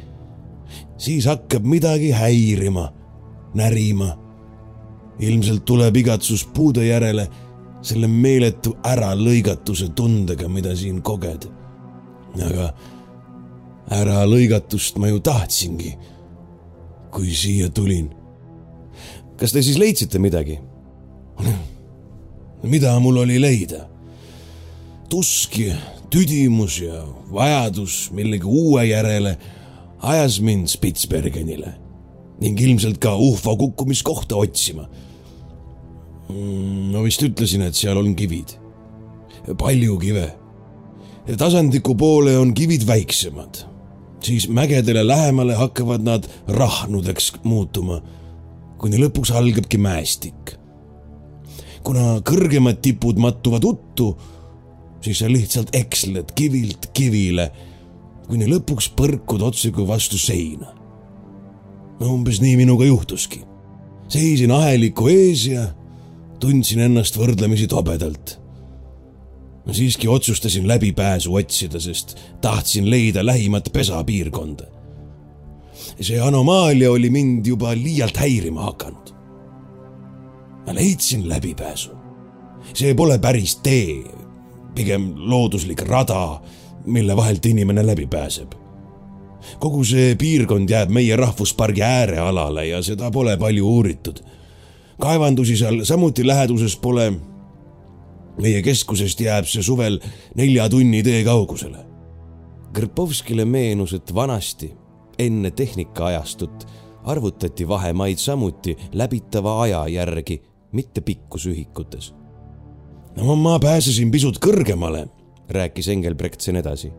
[0.98, 2.92] siis hakkab midagi häirima,
[3.54, 4.18] närima.
[5.18, 7.28] ilmselt tuleb igatsus puude järele
[7.82, 11.46] selle meeletu äralõigatuse tundega, mida siin koged.
[12.34, 12.72] aga
[13.94, 15.94] äralõigatust ma ju tahtsingi,
[17.10, 18.10] kui siia tulin.
[19.36, 20.58] kas te siis leidsite midagi?
[22.72, 23.88] mida mul oli leida?
[25.08, 25.60] tusk,
[26.10, 29.36] tüdimus ja vajadus millegi uue järele
[30.02, 31.83] ajas mind Spitsbergenile
[32.44, 34.88] ning ilmselt ka ufo kukkumiskohta otsima.
[36.92, 38.56] ma vist ütlesin, et seal on kivid,
[39.60, 40.26] palju kive.
[41.36, 43.64] tasandiku poole on kivid väiksemad,
[44.20, 48.02] siis mägedele lähemale hakkavad nad rahnudeks muutuma,
[48.78, 50.58] kuni lõpuks algabki mäestik
[51.84, 54.08] kuna kõrgemad tipud mattuvad uttu,
[55.04, 57.50] siis sa lihtsalt eksled kivilt kivile,
[58.28, 60.72] kuni lõpuks põrkud otsekui vastu seina.
[62.00, 63.42] Umbes nii minuga juhtuski.
[64.08, 65.66] seisin aheliku ees ja
[66.40, 68.40] tundsin ennast võrdlemisi tobedalt.
[69.66, 74.64] ma siiski otsustasin läbipääsu otsida, sest tahtsin leida lähimat pesapiirkonda.
[76.00, 79.14] see anomaalia oli mind juba liialt häirima hakanud
[80.66, 81.90] ma leidsin läbipääsu.
[82.74, 84.04] see pole päris tee,
[84.74, 86.40] pigem looduslik rada,
[86.86, 88.52] mille vahelt inimene läbi pääseb.
[89.58, 94.20] Kogu see piirkond jääb meie rahvuspargi äärealale ja seda pole palju uuritud.
[95.00, 97.12] kaevandusi seal samuti läheduses pole.
[98.42, 100.00] meie keskusest jääb see suvel
[100.34, 101.78] nelja tunni tee kaugusele.
[102.72, 104.74] Krpovskile meenus, et vanasti,
[105.18, 106.66] enne tehnikaajastut,
[107.04, 112.14] arvutati vahemaid samuti läbitava aja järgi mitte pikkusühikutes.
[113.16, 115.06] no ma pääsesin pisut kõrgemale,
[115.48, 116.92] rääkis Engelbrechtsen edasi.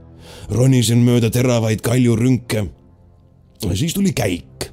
[0.49, 2.65] Ronisin mööda teravaid kaljurünke.
[3.73, 4.71] siis tuli käik.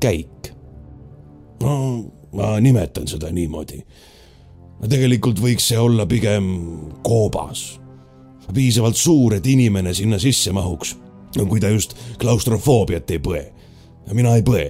[0.00, 0.52] käik?
[1.62, 3.82] no ma nimetan seda niimoodi.
[4.88, 6.44] tegelikult võiks see olla pigem
[7.02, 7.80] koobas.
[8.54, 10.96] piisavalt suur, et inimene sinna sisse mahuks.
[11.48, 13.44] kui ta just klaustrofoobiat ei põe.
[14.12, 14.68] mina ei põe.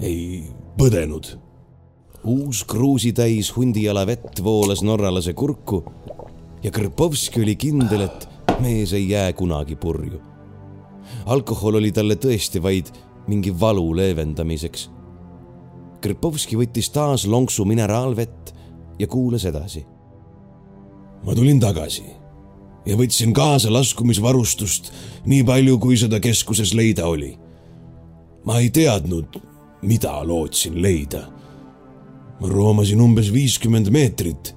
[0.00, 0.44] ei
[0.78, 1.46] põdenud
[2.26, 5.84] uus kruusitäis hundijala vett voolas norralase kurku
[6.62, 10.20] ja Krpovski oli kindel, et mees ei jää kunagi purju.
[11.26, 12.86] alkohol oli talle tõesti vaid
[13.26, 14.90] mingi valu leevendamiseks.
[16.00, 18.54] Krpovski võttis taas lonksu mineraalvett
[18.98, 19.86] ja kuulas edasi.
[21.24, 22.04] ma tulin tagasi
[22.86, 24.92] ja võtsin kaasa laskumisvarustust
[25.26, 27.38] nii palju, kui seda keskuses leida oli.
[28.44, 29.40] ma ei teadnud,
[29.82, 31.36] mida lootsin leida
[32.40, 34.54] ma roomasin umbes viiskümmend meetrit.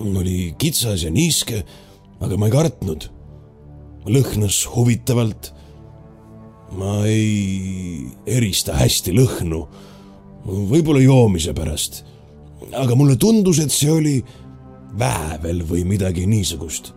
[0.00, 1.62] oli kitsas ja niiske,
[2.20, 3.10] aga ma ei kartnud.
[4.06, 5.52] lõhnas huvitavalt.
[6.76, 9.66] ma ei erista hästi lõhnu,
[10.46, 12.04] võib-olla joomise pärast.
[12.72, 14.24] aga mulle tundus, et see oli
[14.98, 16.92] väävel või midagi niisugust.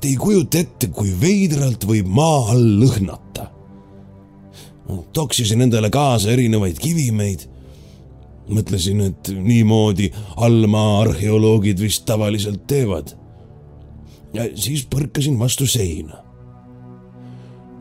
[0.00, 3.50] Te ei kujuta ette, kui veidralt võib maa all lõhnata.
[5.12, 7.48] toksisin endale kaasa erinevaid kivimeid
[8.52, 13.14] mõtlesin, et niimoodi allmaa arheoloogid vist tavaliselt teevad.
[14.34, 16.22] Ja siis põrkasin vastu seina.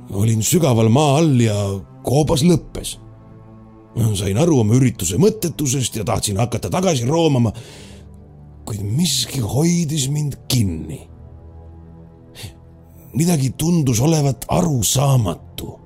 [0.10, 1.56] olin sügaval maa all ja
[2.04, 2.98] koobas lõppes.
[4.14, 7.52] sain aru oma ürituse mõttetusest ja tahtsin hakata tagasi roomama,
[8.66, 11.08] kuid miski hoidis mind kinni.
[13.14, 15.80] midagi tundus olevat arusaamatu,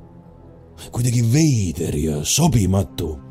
[0.91, 3.30] kuidagi veider ja sobimatu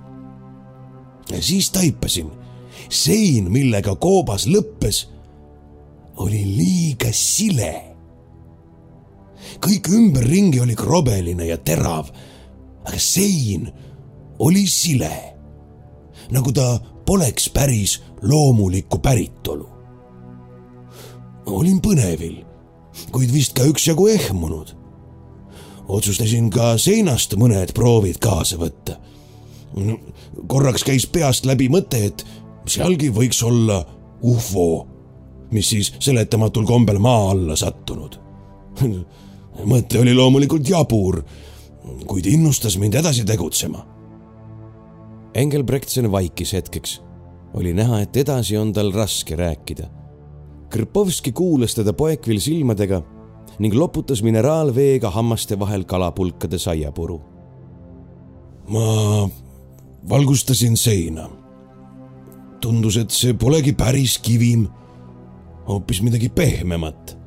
[1.41, 2.31] siis taipasin,
[2.91, 5.07] sein, millega koobas lõppes,
[6.19, 7.85] oli liiga sile.
[9.65, 12.11] kõik ümberringi oli krobeline ja terav,
[12.85, 13.69] aga sein
[14.39, 15.13] oli sile,
[16.31, 19.69] nagu ta poleks päris loomulikku päritolu.
[21.47, 22.45] olin põnevil,
[23.13, 24.77] kuid vist ka üksjagu ehmunud.
[25.89, 28.99] otsustasin ka seinast mõned proovid kaasa võtta
[30.49, 32.25] korraks käis peast läbi mõte, et
[32.69, 33.83] sealgi võiks olla
[34.23, 34.87] ufo,
[35.51, 38.19] mis siis seletamatul kombel maa alla sattunud.
[39.73, 41.23] mõte oli loomulikult jabur,
[42.07, 43.85] kuid innustas mind edasi tegutsema.
[45.35, 47.01] Engelbrechtsen vaikis hetkeks.
[47.55, 49.89] oli näha, et edasi on tal raske rääkida.
[50.71, 53.01] Krpovski kuulas teda poekvil silmadega
[53.59, 57.21] ning loputas mineraalveega hammaste vahel kalapulkade saiapuru.
[58.69, 59.29] ma
[60.09, 61.29] valgustasin seina.
[62.61, 64.69] tundus, et see polegi päris kivim,
[65.69, 67.19] hoopis midagi pehmemat.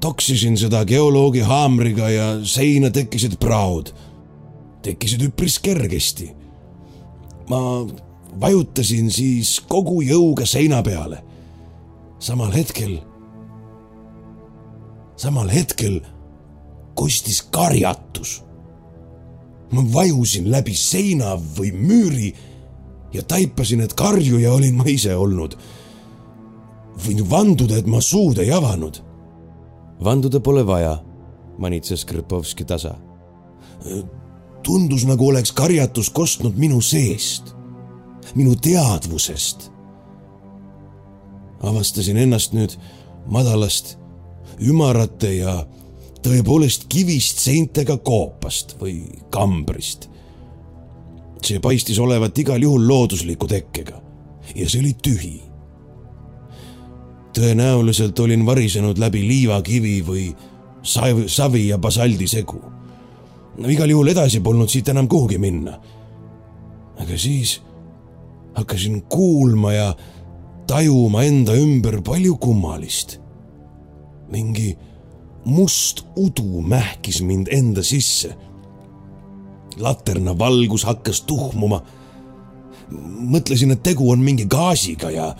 [0.00, 3.92] toksisin seda geoloogi haamriga ja seina tekkisid praod.
[4.82, 6.32] tekkisid üpris kergesti.
[7.48, 7.86] ma
[8.40, 11.22] vajutasin siis kogu jõuga seina peale.
[12.18, 12.98] samal hetkel,
[15.16, 16.00] samal hetkel
[16.94, 18.42] kostis karjatus.
[19.70, 22.32] ma vajusin läbi seina või müüri
[23.12, 25.56] ja taipasin, et karjuja olin ma ise olnud.
[26.98, 29.02] Võin vanduda, et ma suud ei avanud.
[30.04, 30.98] vanduda pole vaja,
[31.58, 32.94] manitses Krpovski tasa.
[34.62, 37.54] tundus, nagu oleks karjatus kostnud minu seest,
[38.34, 39.70] minu teadvusest.
[41.62, 42.76] avastasin ennast nüüd
[43.26, 43.98] madalast,
[44.60, 45.66] ümarate ja
[46.22, 50.10] tõepoolest kivist seintega koopast või kambrist
[51.46, 54.00] see paistis olevat igal juhul loodusliku tekkega
[54.54, 55.49] ja see oli tühi.
[57.36, 60.24] Tõenäoliselt olin varisenud läbi liivakivi või
[60.82, 62.60] savi, savi ja basaldi segu.
[63.68, 65.78] igal juhul edasi polnud siit enam kuhugi minna.
[67.00, 67.60] aga siis
[68.54, 69.94] hakkasin kuulma ja
[70.66, 73.20] tajuma enda ümber palju kummalist.
[74.30, 74.76] mingi
[75.44, 78.36] must udu mähkis mind enda sisse
[79.76, 81.82] laterna valgus hakkas tuhmuma.
[83.20, 85.34] mõtlesin, et tegu on mingi gaasiga ja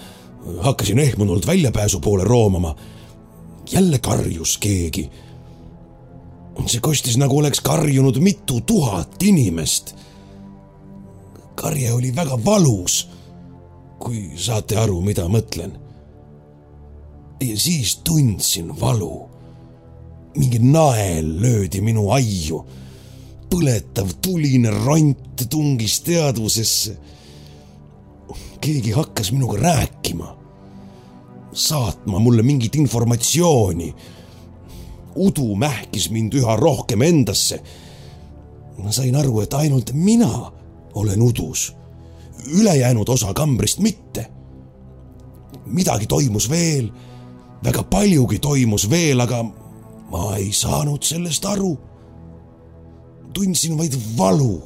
[0.61, 2.77] hakkasin ehmunult väljapääsu poole roomama.
[3.73, 5.11] jälle karjus keegi.
[6.67, 9.95] see kostis nagu oleks karjunud mitu tuhat inimest.
[11.55, 13.09] karje oli väga valus,
[13.99, 15.79] kui saate aru, mida mõtlen.
[17.41, 19.29] ja siis tundsin valu.
[20.37, 22.67] mingi nael löödi minu aiu
[23.51, 26.97] põletav tuline ront tungis teadvusesse.
[28.61, 30.37] Keegi hakkas minuga rääkima,
[31.53, 33.95] saatma mulle mingit informatsiooni.
[35.17, 37.63] udu mähkis mind üha rohkem endasse.
[38.79, 40.53] ma sain aru, et ainult mina
[40.95, 41.75] olen udus,
[42.47, 44.31] ülejäänud osa kambrist mitte.
[45.67, 46.93] midagi toimus veel,
[47.65, 49.45] väga paljugi toimus veel, aga
[50.11, 51.79] ma ei saanud sellest aru
[53.33, 54.63] tundsin vaid valu,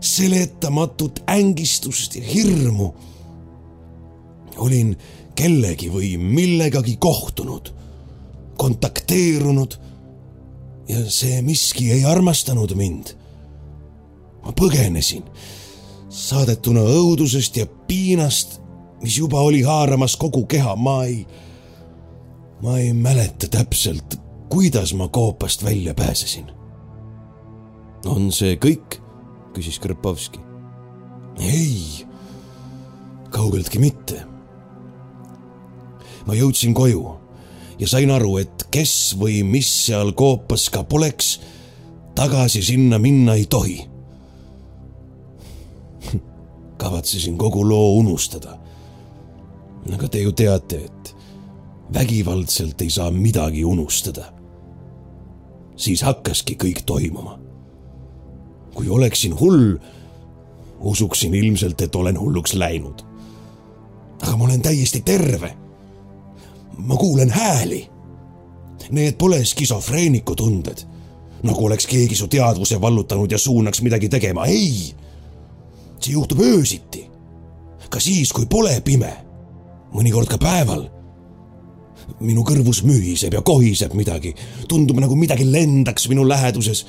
[0.00, 2.94] seletamatut ängistust ja hirmu.
[4.58, 4.96] Olin
[5.38, 7.70] kellegi või millegagi kohtunud,
[8.58, 9.76] kontakteerunud
[10.88, 13.14] ja see miski ei armastanud mind.
[14.42, 15.24] ma põgenesin,
[16.08, 18.60] saadetuna õudusest ja piinast,
[19.02, 21.26] mis juba oli haaramas kogu keha, ma ei,
[22.62, 24.16] ma ei mäleta täpselt,
[24.48, 26.58] kuidas ma koopast välja pääsesin
[28.06, 29.00] on see kõik?
[29.56, 30.38] küsis Krpovski.
[31.40, 32.06] ei,
[33.34, 34.22] kaugeltki mitte.
[36.28, 37.02] Ma jõudsin koju
[37.80, 41.38] ja sain aru, et kes või mis seal koopas ka poleks,
[42.18, 43.78] tagasi sinna minna ei tohi.
[46.82, 48.58] kavatsesin kogu loo unustada.
[49.92, 51.14] aga te ju teate, et
[51.94, 54.32] vägivaldselt ei saa midagi unustada.
[55.76, 57.38] siis hakkaski kõik toimuma
[58.78, 59.74] kui oleksin hull,
[60.80, 63.02] usuksin ilmselt, et olen hulluks läinud.
[64.22, 65.56] aga ma olen täiesti terve.
[66.78, 67.88] Ma kuulen hääli.
[68.90, 70.84] Need pole skisofreeniku tunded,
[71.42, 74.94] nagu oleks keegi su teadvuse vallutanud ja suunaks midagi tegema, ei.
[76.00, 77.02] see juhtub öösiti,
[77.90, 79.10] ka siis, kui pole pime,
[79.92, 80.86] mõnikord ka päeval
[82.20, 84.32] minu kõrvus mühiseb ja kohiseb midagi,
[84.68, 86.84] tundub nagu midagi lendaks minu läheduses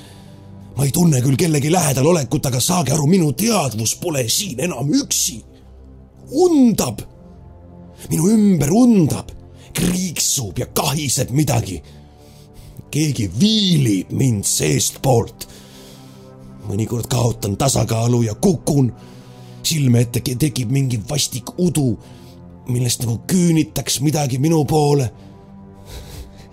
[0.80, 4.88] ma ei tunne küll kellegi lähedal olekut, aga saage aru, minu teadvus pole siin enam
[4.96, 5.42] üksi.
[6.32, 7.02] undab.
[8.10, 9.32] minu ümber undab,
[9.74, 11.84] kriiksub ja kahiseb midagi.
[12.92, 15.48] keegi viilib mind seestpoolt.
[16.68, 18.94] mõnikord kaotan tasakaalu ja kukun.
[19.64, 22.00] silme ette tekib mingi vastik udu,
[22.68, 25.12] millest nagu küünitaks midagi minu poole.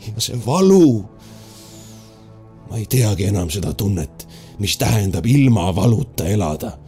[0.07, 1.17] ja see valu
[2.71, 4.27] ma ei teagi enam seda tunnet,
[4.59, 6.79] mis tähendab ilma valuta elada.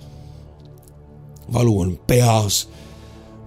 [1.53, 2.69] valu on peas,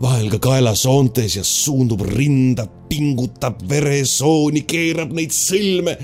[0.01, 5.97] vahel ka kaelasoontes ja suundub rinda, pingutab veresooni, keerab neid sõlme.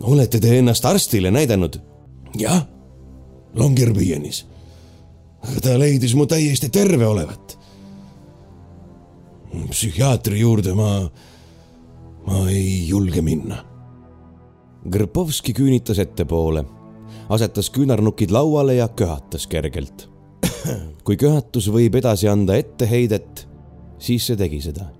[0.00, 1.80] olete te ennast arstile näidanud?
[2.38, 2.66] jah,
[3.54, 4.44] Longyearbyenis.
[5.42, 7.58] aga ta leidis mu täiesti terve olevat.
[9.70, 11.10] psühhiaatri juurde ma,
[12.26, 13.64] ma ei julge minna
[14.90, 16.64] Grpovski küünitas ettepoole,
[17.28, 20.08] asetas küünarnukid lauale ja köhatas kergelt
[21.06, 23.46] kui köhatus võib edasi anda etteheidet,
[24.00, 24.90] siis see tegi seda.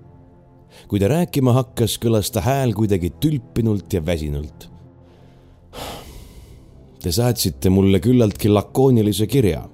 [0.87, 4.67] kui ta rääkima hakkas, kõlas ta hääl kuidagi tülpinult ja väsinult.
[7.01, 9.67] Te saatsite mulle küllaltki lakoonilise kirja.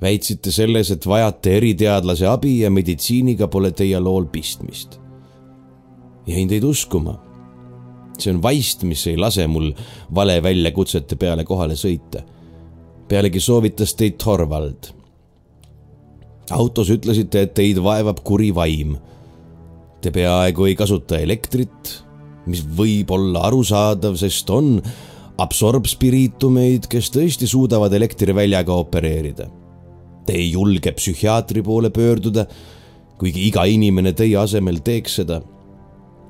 [0.00, 5.00] väitsite selles, et vajate eriteadlase abi ja meditsiiniga pole teie lool pistmist.
[6.26, 7.28] jäin teid uskuma
[8.22, 9.70] see on vaist, mis ei lase mul
[10.14, 12.24] vale väljakutsete peale kohale sõita.
[13.08, 14.92] Pealegi soovitas teid Torvald.
[16.50, 18.96] autos ütlesite, et teid vaevab kuri vaim.
[20.00, 21.90] Te peaaegu ei kasuta elektrit,
[22.48, 24.78] mis võib olla arusaadav, sest on
[25.38, 29.48] absorbspiriitumeid, kes tõesti suudavad elektriväljaga opereerida.
[30.24, 32.46] Te ei julge psühhiaatri poole pöörduda,
[33.20, 35.42] kuigi iga inimene teie asemel teeks seda.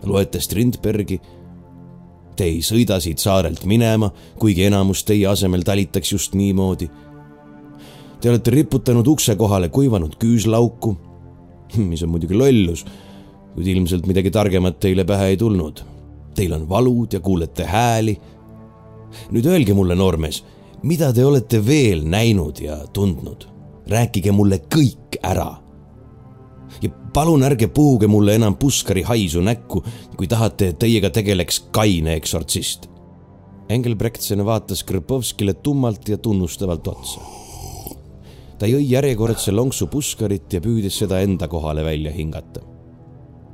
[0.03, 1.20] loete Strindbergi
[2.39, 6.86] Te ei sõida siit saarelt minema, kuigi enamus teie asemel talitaks just niimoodi.
[8.22, 10.95] Te olete riputanud ukse kohale kuivanud küüslauku,
[11.91, 12.84] mis on muidugi lollus,
[13.57, 15.82] kuid ilmselt midagi targemat teile pähe ei tulnud.
[16.39, 18.18] Teil on valud ja kuulete hääli.
[19.32, 20.43] nüüd öelge mulle, noormees,
[20.82, 23.49] mida te olete veel näinud ja tundnud?
[23.89, 25.55] rääkige mulle kõik ära
[26.83, 29.83] ja palun ärge puhuge mulle enam puskari haisu näkku,
[30.16, 32.89] kui tahate, et teiega tegeleks kaine eksortsist.
[33.68, 37.20] Engelbrektsen vaatas Krpovskile tummalt ja tunnustavalt otsa.
[38.59, 42.61] ta jõi järjekordse lonksu puskarit ja püüdis seda enda kohale välja hingata.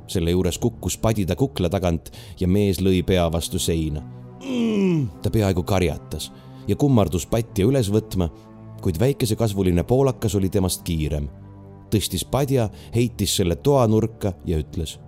[0.07, 4.01] selle juures kukkus padi ta kukla tagant ja mees lõi pea vastu seina
[5.21, 6.31] ta peaaegu karjatas
[6.67, 8.29] ja kummardus patja üles võtma,
[8.81, 11.27] kuid väikesekasvuline poolakas oli temast kiirem
[11.91, 14.99] tõstis padja, heitis selle toanurka ja ütles.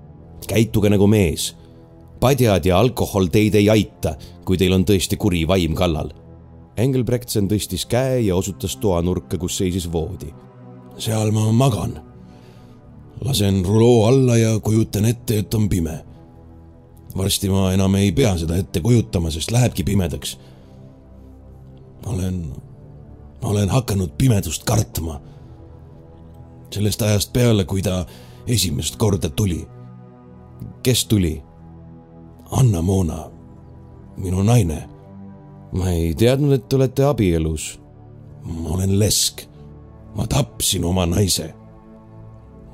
[0.47, 1.55] käituge nagu mees.
[2.19, 4.15] padjad ja alkohol teid ei aita,
[4.45, 6.11] kui teil on tõesti kuri vaim kallal.
[6.77, 10.33] Engelbrektsen tõstis käe ja osutas toanurka, kus seisis voodi.
[10.97, 12.01] seal ma magan.
[13.21, 16.05] lasen ruloo alla ja kujutan ette, et on pime.
[17.17, 20.37] varsti ma enam ei pea seda ette kujutama, sest lähebki pimedaks.
[22.05, 22.53] ma olen,
[23.41, 25.21] ma olen hakanud pimedust kartma
[26.71, 28.05] sellest ajast peale, kui ta
[28.47, 29.67] esimest korda tuli.
[30.83, 31.43] kes tuli?
[32.51, 33.31] Anna-Moona,
[34.17, 34.89] minu naine.
[35.71, 37.79] ma ei teadnud, et te olete abielus.
[38.43, 39.41] ma olen lesk.
[40.15, 41.53] ma tapsin oma naise.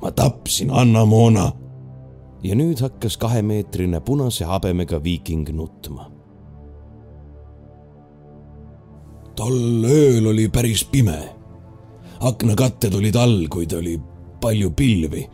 [0.02, 1.52] ma tapsin Anna-Moona.
[2.42, 6.10] ja nüüd hakkas kahemeetrine punase habemega viiking nutma.
[9.36, 11.43] tol ööl oli päris pime
[12.28, 13.98] aknakatted olid all, kuid oli
[14.40, 15.26] palju pilvi.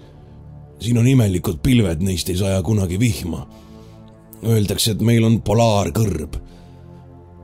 [0.80, 3.42] siin on imelikud pilved, neist ei saja kunagi vihma.
[4.46, 6.36] Öeldakse, et meil on polaarkõrb.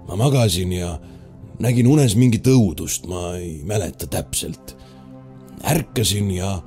[0.09, 0.99] ma magasin ja
[1.59, 4.77] nägin unes mingit õudust, ma ei mäleta täpselt.
[5.65, 6.63] ärkasin ja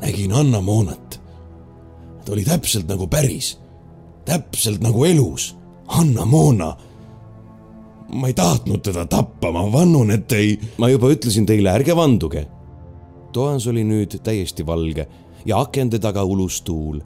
[0.00, 1.20] nägin Anna Moonat.
[2.24, 3.58] ta oli täpselt nagu päris,
[4.24, 5.56] täpselt nagu elus.
[5.88, 6.76] Anna Moona
[8.12, 10.58] ma ei tahtnud teda tappa, ma vannun, et ei.
[10.78, 12.46] ma juba ütlesin teile, ärge vanduge.
[13.32, 15.06] toas oli nüüd täiesti valge
[15.48, 17.00] ja akende taga ulus tuul.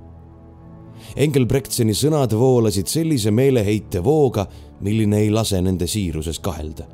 [1.17, 4.47] Engelbrektseni sõnad voolasid sellise meeleheite vooga,
[4.81, 6.87] milline ei lase nende siiruses kahelda.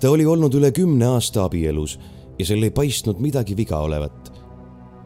[0.00, 1.98] ta oli olnud üle kümne aasta abielus
[2.38, 4.32] ja seal ei paistnud midagi viga olevat.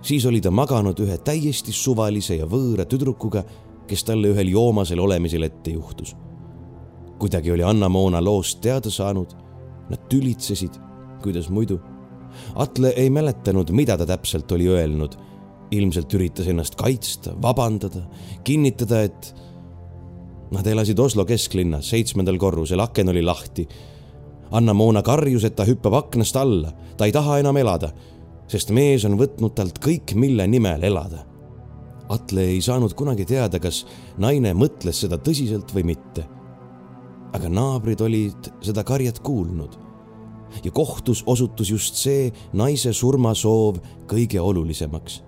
[0.03, 3.45] siis oli ta maganud ühe täiesti suvalise ja võõra tüdrukuga,
[3.87, 6.17] kes talle ühel joomasel olemisel ette juhtus
[7.19, 9.35] kuidagi oli Anna-Moona loost teada saanud.
[9.89, 10.75] Nad tülitsesid,
[11.23, 11.81] kuidas muidu.
[12.55, 15.17] Atle ei mäletanud, mida ta täpselt oli öelnud.
[15.71, 18.01] ilmselt üritas ennast kaitsta, vabandada,
[18.45, 19.35] kinnitada, et
[20.51, 23.67] Nad elasid Oslo kesklinnas, seitsmendal korrusel, aken oli lahti.
[24.51, 27.91] Anna-Moona karjus, et ta hüppab aknast alla, ta ei taha enam elada,
[28.49, 31.21] sest mees on võtnud talt kõik, mille nimel elada.
[32.09, 33.83] Atle ei saanud kunagi teada, kas
[34.17, 36.25] naine mõtles seda tõsiselt või mitte
[37.37, 39.77] aga naabrid olid seda karjet kuulnud.
[40.65, 45.23] ja kohtus osutus just see naise surmasoov kõige olulisemaks.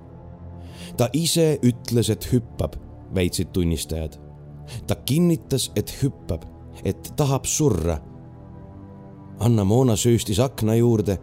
[0.96, 2.76] ta ise ütles, et hüppab,
[3.14, 4.16] väitsid tunnistajad.
[4.86, 6.44] ta kinnitas, et hüppab,
[6.84, 7.98] et tahab surra.
[9.40, 11.18] Anna-Moona sööstis akna juurde.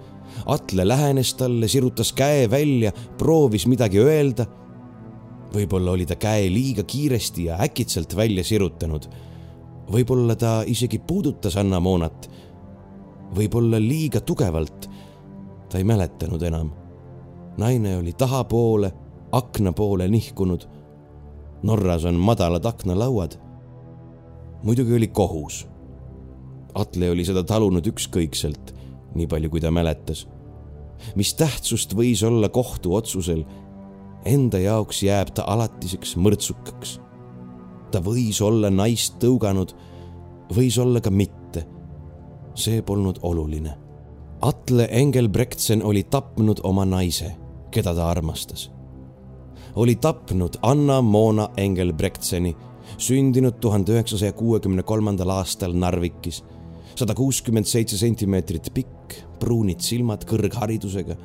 [0.46, 4.46] Atle lähenes talle, sirutas käe välja, proovis midagi öelda.
[5.54, 9.08] võib-olla oli ta käe liiga kiiresti ja äkitselt välja sirutanud
[9.92, 12.30] võib-olla ta isegi puudutas Anna Moonat.
[13.36, 14.90] võib-olla liiga tugevalt.
[15.70, 16.72] ta ei mäletanud enam.
[17.58, 18.94] naine oli tahapoole,
[19.32, 20.68] akna poole nihkunud.
[21.64, 23.40] Norras on madalad aknalauad.
[24.64, 25.68] muidugi oli kohus.
[26.74, 28.74] Atle oli seda talunud ükskõikselt,
[29.16, 30.28] nii palju kui ta mäletas.
[31.16, 33.46] mis tähtsust võis olla kohtuotsusel,
[34.26, 37.00] enda jaoks jääb ta alatiseks mõrtsukaks.
[37.92, 39.74] Ta võis olla naist tõuganud,
[40.56, 41.66] võis olla ka mitte.
[42.58, 43.78] see polnud oluline.
[44.42, 47.36] Atle Engelbrektsen oli tapnud oma naise,
[47.72, 48.72] keda ta armastas.
[49.76, 52.56] oli tapnud Anna-Moona Engelbrektseni
[52.98, 56.44] sündinud tuhande üheksasaja kuuekümne kolmandal aastal Narvikis.
[56.96, 61.16] sada kuuskümmend seitse sentimeetrit pikk, pruunid silmad kõrgharidusega.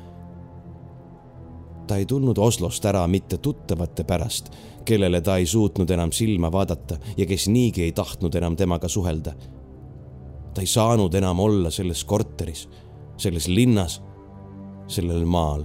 [1.87, 4.49] Ta ei tulnud Oslost ära mitte tuttavate pärast,
[4.85, 9.33] kellele ta ei suutnud enam silma vaadata ja kes niigi ei tahtnud enam temaga suhelda.
[10.53, 12.69] ta ei saanud enam olla selles korteris,
[13.17, 14.01] selles linnas,
[14.87, 15.63] sellel maal.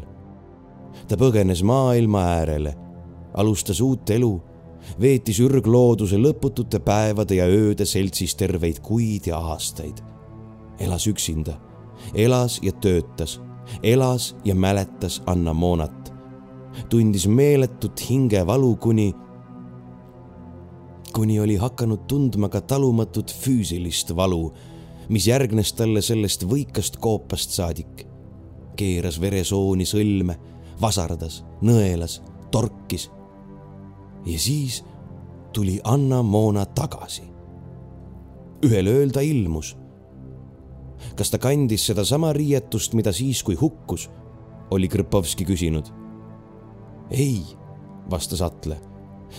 [1.08, 2.74] ta põgenes maailma äärele,
[3.34, 4.48] alustas uut elu
[5.00, 10.02] veetis ürglooduse lõputute päevade ja ööde seltsis terveid kuid ja aastaid.
[10.78, 11.58] elas üksinda,
[12.14, 13.40] elas ja töötas,
[13.82, 16.07] elas ja mäletas Anna Moonat.
[16.90, 19.14] Tundis meeletut hingevalu, kuni,
[21.12, 24.52] kuni oli hakanud tundma ka talumatut füüsilist valu,
[25.08, 28.06] mis järgnes talle sellest võikast koopast saadik.
[28.78, 30.36] keeras veresooni sõlme,
[30.80, 32.20] vasardas, nõelas,
[32.50, 33.08] torkis
[34.26, 34.84] ja siis
[35.52, 37.22] tuli Anna-Moona tagasi.
[38.64, 39.76] ühel ööl ta ilmus.
[41.16, 44.10] kas ta kandis sedasama riietust, mida siis, kui hukkus,
[44.70, 45.97] oli Krpovski küsinud.
[47.10, 47.42] Ei,
[48.10, 48.80] vastas Atle.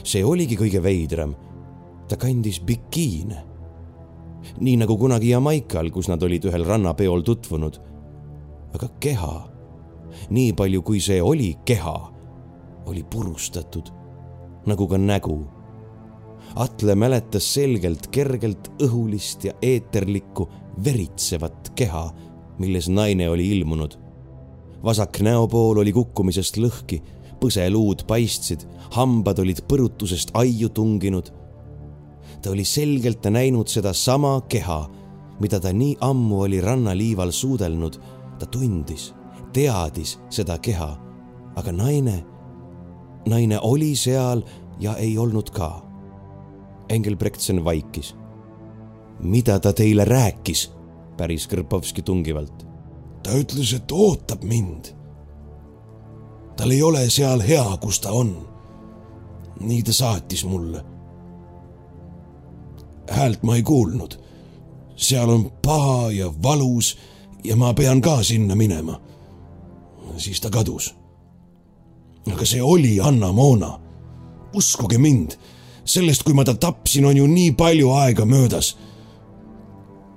[0.03, 1.35] see oligi kõige veidram.
[2.07, 3.43] ta kandis bikiine.
[4.59, 7.79] nii nagu kunagi Jamaikal, kus nad olid ühel rannapeol tutvunud.
[8.73, 9.49] aga keha,
[10.29, 11.97] nii palju kui see oli keha,
[12.85, 13.99] oli purustatud
[14.65, 15.47] nagu ka nägu.
[16.55, 20.47] Atle mäletas selgelt kergelt õhulist ja eeterlikku
[20.83, 22.09] veritsevat keha,
[22.59, 23.97] milles naine oli ilmunud.
[24.83, 27.01] vasak näopool oli kukkumisest lõhki,
[27.41, 28.65] põseluud paistsid,
[28.95, 31.31] hambad olid põrutusest aiu tunginud.
[32.41, 34.87] ta oli selgelt näinud sedasama keha,
[35.39, 37.99] mida ta nii ammu oli rannaliival suudelnud.
[38.39, 39.13] ta tundis,
[39.53, 40.97] teadis seda keha,
[41.55, 42.23] aga naine
[43.29, 44.41] naine oli seal
[44.79, 45.85] ja ei olnud ka.
[46.89, 48.15] Engelbrektsen vaikis.
[49.19, 50.71] mida ta teile rääkis?
[51.17, 52.67] päris Krpovski tungivalt.
[53.23, 54.98] ta ütles, et ootab mind.
[56.59, 58.35] Tal ei ole seal hea, kus ta on.
[59.59, 60.83] nii ta saatis mulle.
[63.09, 64.19] häält ma ei kuulnud.
[64.95, 66.97] seal on paha ja valus
[67.43, 69.01] ja ma pean ka sinna minema.
[70.17, 70.99] siis ta kadus
[72.33, 73.79] aga see oli Anna-Moona.
[74.53, 75.35] uskuge mind,
[75.85, 78.75] sellest, kui ma ta tapsin, on ju nii palju aega möödas.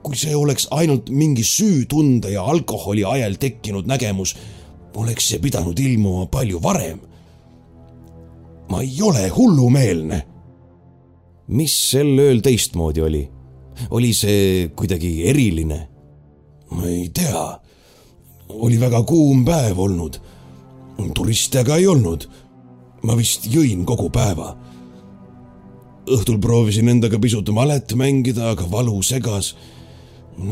[0.03, 4.35] kui see oleks ainult mingi süütunde ja alkoholi ajel tekkinud nägemus,
[4.95, 7.01] oleks see pidanud ilmuma palju varem.
[8.71, 10.23] ma ei ole hullumeelne.
[11.49, 13.29] mis sel ööl teistmoodi oli?
[13.91, 15.89] oli see kuidagi eriline?
[16.71, 17.47] ma ei tea.
[18.49, 20.21] oli väga kuum päev olnud
[21.11, 22.29] turiste aga ei olnud.
[23.03, 24.55] ma vist jõin kogu päeva.
[26.07, 29.55] õhtul proovisin endaga pisut malet mängida, aga valu segas.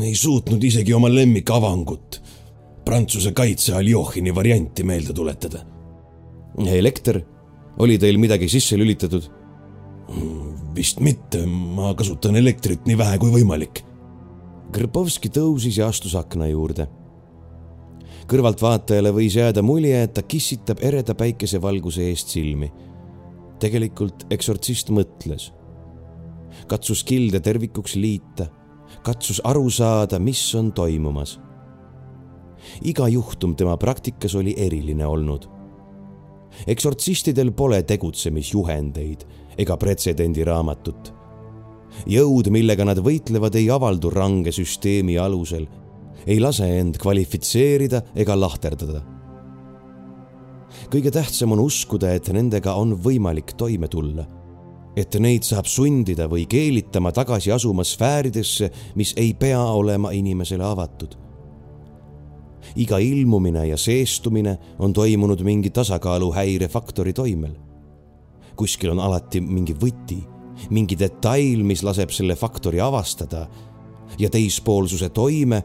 [0.01, 2.21] ei suutnud isegi oma lemmikavangut,
[2.85, 5.65] Prantsuse kaitse Aljohini varianti meelde tuletada.
[6.67, 7.21] elekter,
[7.79, 9.29] oli teil midagi sisse lülitatud?
[10.75, 13.83] vist mitte, ma kasutan elektrit nii vähe kui võimalik.
[14.71, 16.87] Krpovski tõusis ja astus akna juurde
[18.31, 22.71] kõrvaltvaatajale võis jääda mulje, et ta kissitab ereda päikesevalguse eest silmi.
[23.59, 25.51] tegelikult eksortsist mõtles.
[26.67, 28.47] katsus kilde tervikuks liita,
[29.03, 31.39] katsus aru saada, mis on toimumas.
[32.81, 35.47] Iga juhtum tema praktikas oli eriline olnud.
[36.67, 39.25] eksortsistidel pole tegutsemisjuhendeid
[39.57, 41.13] ega pretsedendiraamatut
[42.07, 45.67] jõud, millega nad võitlevad, ei avaldu range süsteemi alusel
[46.27, 49.01] ei lase end kvalifitseerida ega lahterdada.
[50.91, 54.25] kõige tähtsam on uskuda, et nendega on võimalik toime tulla.
[54.95, 61.15] et neid saab sundida või keelitama tagasi asuma sfääridesse, mis ei pea olema inimesele avatud.
[62.75, 67.55] Iga ilmumine ja seestumine on toimunud mingi tasakaaluhäire faktori toimel.
[68.55, 70.19] kuskil on alati mingi võti,
[70.69, 73.47] mingi detail, mis laseb selle faktori avastada
[74.19, 75.63] ja teispoolsuse toime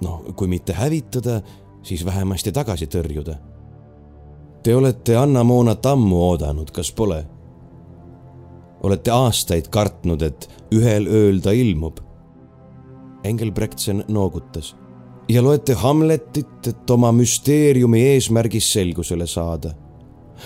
[0.00, 1.40] noh, kui mitte hävitada,
[1.82, 3.36] siis vähemasti tagasi tõrjuda.
[4.62, 7.24] Te olete Anna-Moonat ammu oodanud, kas pole?
[8.84, 10.44] olete aastaid kartnud, et
[10.76, 12.02] ühel ööl ta ilmub.
[13.24, 14.74] Engelbrektsen noogutas.
[15.28, 19.74] Ja loete Hamletit, et oma müsteeriumi eesmärgis selgusele saada.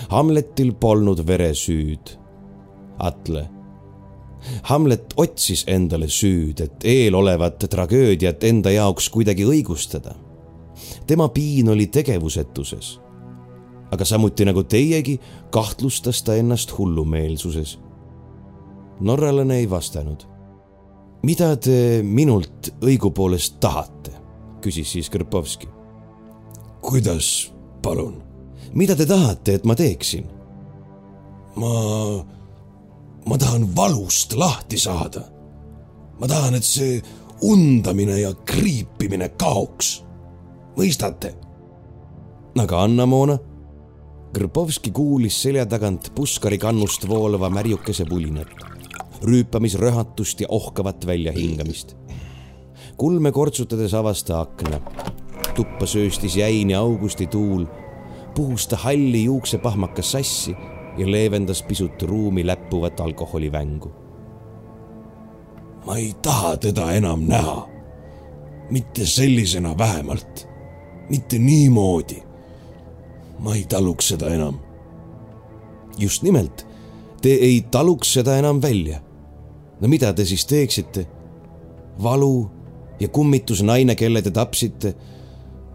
[0.09, 2.15] Hamletil polnud veresüüd.
[2.99, 3.49] Atle.
[4.63, 10.15] Hamlet otsis endale süüd, et eelolevat tragöödiat enda jaoks kuidagi õigustada.
[11.07, 12.99] tema piin oli tegevusetuses.
[13.91, 15.19] aga samuti nagu teiegi,
[15.51, 17.79] kahtlustas ta ennast hullumeelsuses.
[18.99, 20.23] norralane ei vastanud.
[21.23, 24.18] mida te minult õigupoolest tahate?
[24.61, 25.67] Küsis siis Krpovski.
[26.81, 27.51] kuidas,
[27.81, 28.21] palun?
[28.73, 30.27] mida te tahate, et ma teeksin?
[31.55, 31.73] ma,
[33.25, 35.23] ma tahan valust lahti saada.
[36.19, 37.01] ma tahan, et see
[37.41, 40.03] undamine ja kriipimine kaoks.
[40.77, 41.35] mõistate?
[42.59, 43.37] aga Anna-Moona?
[44.33, 48.51] Krpovski kuulis selja tagant puskari kannust voolava märjukese pulinat,
[49.25, 51.98] rüüpamisröhatust ja ohkavat väljahingamist
[52.99, 54.81] kulme kortsutades avas ta akna.
[55.55, 57.65] tuppa sööstis jäine augustituul,
[58.35, 60.55] puhus ta halli juuksepahmakas sassi
[60.97, 63.91] ja leevendas pisut ruumi läppuvat alkoholivängu.
[65.85, 67.67] ma ei taha teda enam näha.
[68.69, 70.47] mitte sellisena vähemalt.
[71.09, 72.23] mitte niimoodi.
[73.39, 74.59] ma ei taluks seda enam.
[75.97, 76.67] just nimelt,
[77.21, 78.99] te ei taluks seda enam välja.
[79.81, 81.07] no mida te siis teeksite?
[82.03, 82.58] valu
[82.99, 84.93] ja kummitusnaine, kelle te tapsite,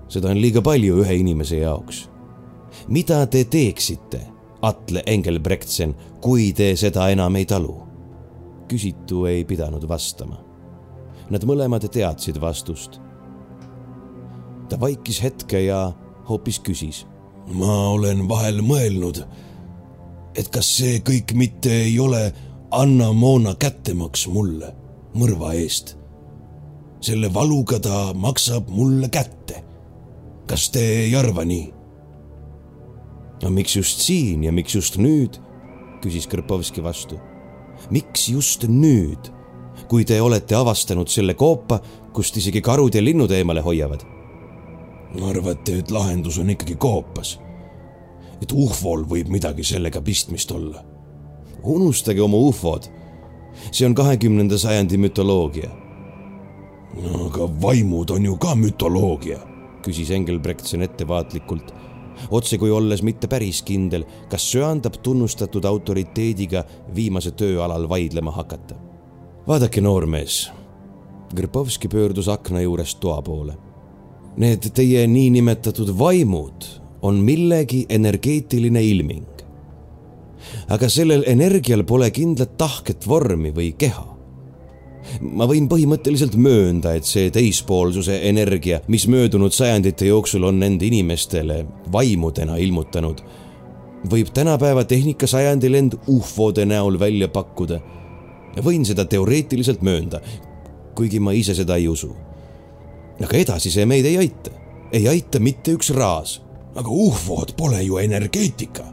[0.09, 2.09] seda on liiga palju ühe inimese jaoks.
[2.89, 4.21] mida te teeksite,
[4.63, 7.83] Atle Engelbrechtsen, kui te seda enam ei talu?
[8.69, 10.39] küsitu ei pidanud vastama.
[11.31, 13.01] Nad mõlemad teadsid vastust.
[14.69, 15.93] ta vaikis hetke ja
[16.29, 17.07] hoopis küsis.
[17.53, 19.25] ma olen vahel mõelnud,
[20.35, 22.33] et kas see kõik mitte ei ole
[22.71, 24.75] Anna-Moona kättemaks mulle
[25.15, 25.97] mõrva eest
[27.05, 29.63] selle valuga ta maksab mulle kätte.
[30.47, 31.73] kas te ei arva nii?
[33.43, 35.37] no miks just siin ja miks just nüüd?
[36.01, 37.21] küsis Krpovski vastu.
[37.91, 39.29] miks just nüüd,
[39.89, 41.81] kui te olete avastanud selle koopa,
[42.13, 44.05] kust isegi karud ja linnud eemale hoiavad?
[45.29, 47.39] arvate, et lahendus on ikkagi koopas?
[48.41, 50.85] et ufol võib midagi sellega pistmist olla?
[51.63, 52.89] unustage oma ufod.
[53.71, 55.84] see on kahekümnenda sajandi mütoloogia
[57.03, 59.39] aga vaimud on ju ka mütoloogia,
[59.83, 61.73] küsis Engelbrechtsen ettevaatlikult,
[62.31, 66.65] otsekui olles mitte päris kindel, kas söandab tunnustatud autoriteediga
[66.95, 68.75] viimase töö alal vaidlema hakata.
[69.47, 70.51] vaadake, noormees.
[71.37, 73.57] Grpovski pöördus akna juurest toa poole.
[74.37, 76.65] Need teie niinimetatud vaimud
[77.03, 79.27] on millegi energeetiline ilming.
[80.69, 84.14] aga sellel energial pole kindlat tahket vormi või keha
[85.21, 91.63] ma võin põhimõtteliselt möönda, et see teispoolsuse energia, mis möödunud sajandite jooksul on nende inimestele
[91.93, 93.23] vaimudena ilmutanud,
[94.11, 97.81] võib tänapäeva tehnikasajandil end ufode näol välja pakkuda.
[98.65, 100.21] võin seda teoreetiliselt möönda,
[100.95, 102.15] kuigi ma ise seda ei usu.
[103.21, 104.51] aga edasi see meid ei aita,
[104.93, 106.41] ei aita mitte üks raas.
[106.75, 108.85] aga ufod pole ju energeetika.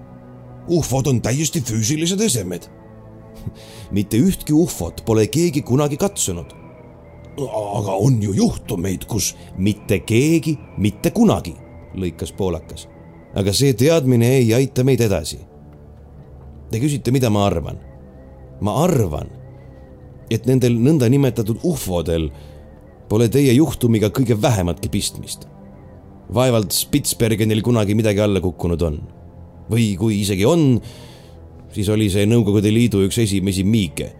[0.67, 2.80] ufod on täiesti füüsilised esemed
[3.91, 6.57] mitte ühtki ufot pole keegi kunagi katsunud.
[7.75, 11.55] aga on ju juhtumeid, kus mitte keegi mitte kunagi,
[11.95, 12.87] lõikas poolakas.
[13.35, 15.39] aga see teadmine ei aita meid edasi.
[16.71, 17.79] Te küsite, mida ma arvan?
[18.61, 19.29] ma arvan,
[20.29, 22.29] et nendel nõndanimetatud ufodel
[23.11, 25.47] pole teie juhtumiga kõige vähematki pistmist.
[26.31, 29.01] vaevalt Spitsbergenil kunagi midagi alla kukkunud on.
[29.71, 30.81] või kui isegi on,
[31.73, 34.11] siis oli see Nõukogude Liidu üks esimesi miike,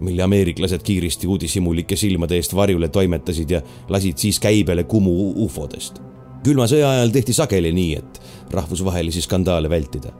[0.00, 5.12] mille ameeriklased kiiresti uudishimulike silmade eest varjule toimetasid ja lasid siis käibele kumu
[5.44, 6.00] ufodest.
[6.44, 10.12] külma sõja ajal tehti sageli nii, et rahvusvahelisi skandaale vältida.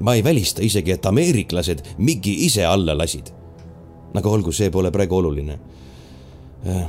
[0.00, 3.32] ma ei välista isegi, et ameeriklased Migi ise alla lasid.
[4.14, 5.58] aga olgu, see pole praegu oluline.
[6.66, 6.86] Äh,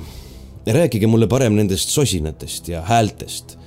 [0.67, 3.57] rääkige mulle parem nendest sosinatest ja häältest.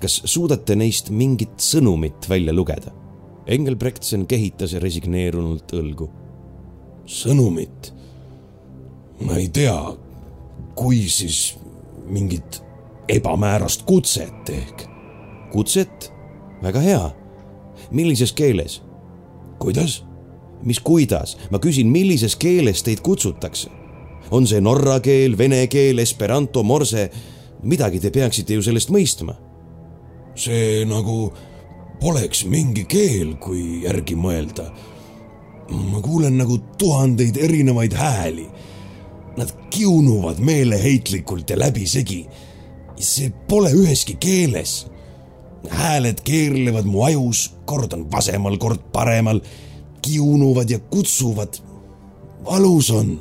[0.00, 2.97] kas suudate neist mingit sõnumit välja lugeda?
[3.48, 6.10] Engelbrechtsen kehitas resigneerunult õlgu.
[7.08, 7.94] sõnumit?
[9.24, 9.76] ma ei tea,
[10.76, 11.56] kui siis
[12.06, 12.60] mingit
[13.08, 14.84] ebamäärast kutset ehk.
[15.52, 16.12] kutset?
[16.62, 17.10] väga hea.
[17.90, 18.82] millises keeles?
[19.58, 20.04] kuidas?
[20.62, 23.70] mis kuidas, ma küsin, millises keeles teid kutsutakse?
[24.30, 27.08] on see norra keel, vene keel, esperanto, morse?
[27.62, 29.40] midagi te peaksite ju sellest mõistma.
[30.36, 31.32] see nagu
[32.00, 34.70] poleks mingi keel, kui järgi mõelda.
[35.68, 38.46] ma kuulen nagu tuhandeid erinevaid hääli.
[39.36, 42.26] Nad kiunuvad meeleheitlikult ja läbisegi.
[42.96, 44.86] see pole üheski keeles.
[45.68, 49.40] hääled keerlevad mu ajus, kord on vasemal, kord paremal,
[50.02, 51.58] kiunuvad ja kutsuvad.
[52.44, 53.18] valus on.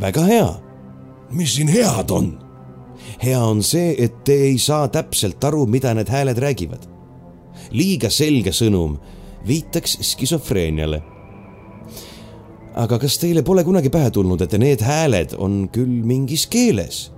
[0.00, 0.60] väga hea.
[1.30, 2.38] mis siin head on?
[3.22, 6.97] hea on see, et te ei saa täpselt aru, mida need hääled räägivad.
[7.72, 8.98] Liiga selge sõnum
[9.46, 11.02] viitaks skisofreeniale.
[12.78, 17.10] aga kas teile pole kunagi pähe tulnud, et need hääled on küll mingis keeles,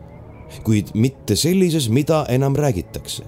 [0.64, 3.24] kuid mitte sellises, mida enam räägitakse?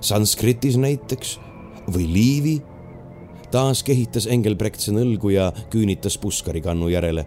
[0.00, 1.38] sanskritis näiteks
[1.90, 2.62] või liivi?
[3.50, 7.24] taas kehitas Engelbrechtsen õlgu ja küünitas puskari kannu järele,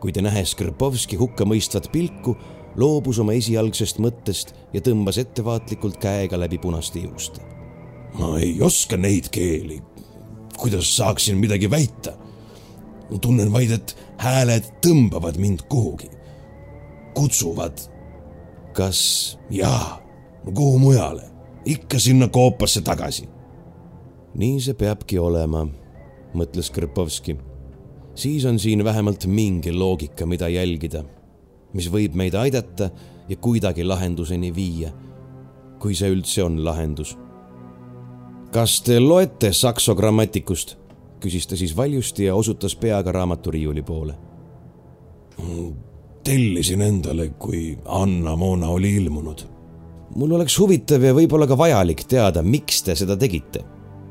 [0.00, 2.36] kuid nähes Krpovski hukkamõistvat pilku
[2.78, 7.57] loobus oma esialgsest mõttest ja tõmbas ettevaatlikult käega läbi punaste juuste.
[8.14, 9.82] Ma ei oska neid keeli.
[10.58, 12.12] kuidas saaksin midagi väita?
[13.20, 16.10] tunnen vaid, et hääled tõmbavad mind kuhugi,
[17.14, 17.80] kutsuvad.
[18.72, 19.38] kas?
[19.50, 20.00] jaa,
[20.54, 21.30] kuhu mujale,
[21.64, 23.28] ikka sinna koopasse tagasi.
[24.34, 25.66] nii see peabki olema,
[26.34, 27.36] mõtles Krpovski.
[28.14, 31.04] siis on siin vähemalt mingi loogika, mida jälgida
[31.76, 32.90] mis võib meid aidata
[33.28, 34.92] ja kuidagi lahenduseni viia,
[35.80, 37.16] kui see üldse on lahendus.
[38.52, 40.76] Kas te loete sakso grammatikust?
[41.20, 44.14] küsis ta siis valjusti ja osutas peaga raamaturiiuli poole.
[46.24, 49.42] tellisin endale, kui Anna-Moona oli ilmunud.
[50.16, 53.64] mul oleks huvitav ja võib-olla ka vajalik teada, miks te seda tegite,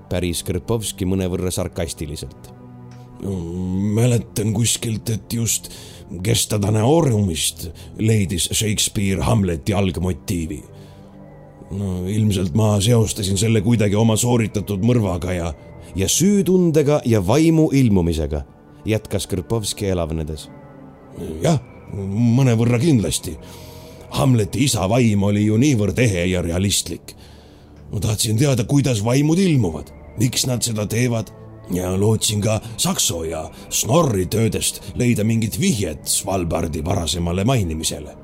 [0.10, 2.54] päris Krpovski mõnevõrra sarkastiliselt.
[3.94, 5.72] mäletan kuskilt, et just
[6.24, 7.70] Gestadaneoriumist
[8.00, 10.64] leidis Shakespeare Hamleti algmotiivi.
[11.72, 15.54] No ilmselt ma seostasin selle kuidagi oma sooritatud mõrvaga ja,
[15.96, 18.44] ja süütundega ja vaimu ilmumisega,
[18.86, 20.50] jätkas Krpovski elavnedes.
[21.42, 21.60] jah,
[22.38, 23.38] mõnevõrra kindlasti.
[24.18, 27.16] Hamleti isa vaim oli ju niivõrd ehe ja realistlik.
[27.92, 31.32] ma tahtsin teada, kuidas vaimud ilmuvad, miks nad seda teevad
[31.72, 38.16] ja lootsin ka Sakso ja Snorri töödest leida mingit vihjet Svalbardi varasemale mainimisele.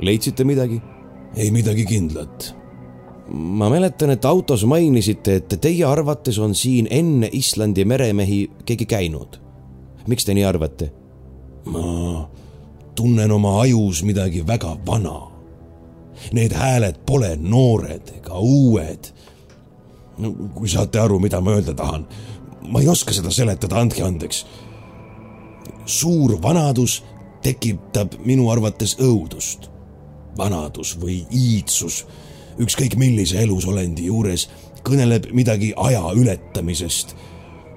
[0.00, 0.80] leidsite midagi?
[1.36, 2.63] ei midagi kindlat.
[3.28, 9.40] Ma mäletan, et autos mainisite, et teie arvates on siin enne Islandi meremehi keegi käinud.
[10.06, 10.92] miks te nii arvate?
[11.64, 12.28] ma
[12.94, 15.30] tunnen oma ajus midagi väga vana.
[16.32, 19.12] Need hääled pole noored ega uued.
[20.18, 22.06] no kui saate aru, mida ma öelda tahan
[22.68, 24.44] ma ei oska seda seletada, andke andeks.
[25.84, 27.02] suur vanadus
[27.44, 29.70] tekitab minu arvates õudust.
[30.38, 32.06] vanadus või iidsus,
[32.58, 34.48] ükskõik millise elusolendi juures,
[34.84, 37.16] kõneleb midagi aja ületamisest,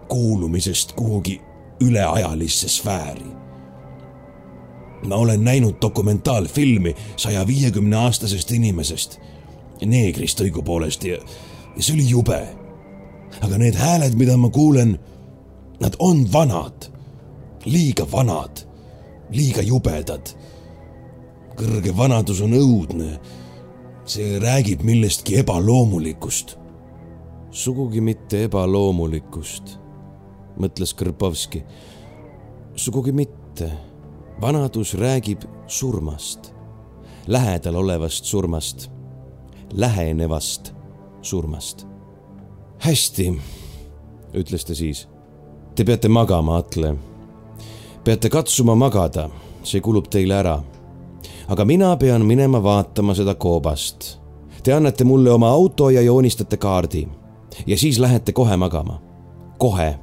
[0.08, 1.42] kuulumisest kuhugi
[1.82, 3.36] üleajalisse sfääri.
[5.08, 9.20] ma olen näinud dokumentaalfilmi saja viiekümne aastasest inimesest,
[9.86, 11.20] neegrist õigupoolest ja,
[11.76, 12.40] ja see oli jube
[13.42, 14.96] aga need hääled, mida ma kuulen,
[15.82, 16.90] nad on vanad,
[17.66, 18.64] liiga vanad,
[19.32, 20.34] liiga jubedad.
[21.58, 23.16] kõrge vanadus on õudne.
[24.10, 26.58] See räägib millestki ebaloomulikust.
[27.52, 29.80] sugugi mitte ebaloomulikust,
[30.60, 31.64] mõtles Krpovski.
[32.76, 33.72] sugugi mitte.
[34.42, 36.54] vanadus räägib surmast,
[37.28, 38.90] lähedal olevast surmast,
[39.74, 40.74] lähenevast
[41.22, 41.88] surmast
[42.80, 43.32] hästi,
[44.34, 45.08] ütles ta siis.
[45.76, 46.96] Te peate magama, Atle.
[48.04, 49.30] peate katsuma magada,
[49.64, 50.58] see kulub teile ära.
[51.48, 54.20] Aga mina pean minema vaatama seda koobast.
[54.64, 57.08] Te annate mulle oma auto ja joonistate kaardi
[57.68, 59.02] ja siis lähete kohe magama.
[59.58, 59.96] kohe.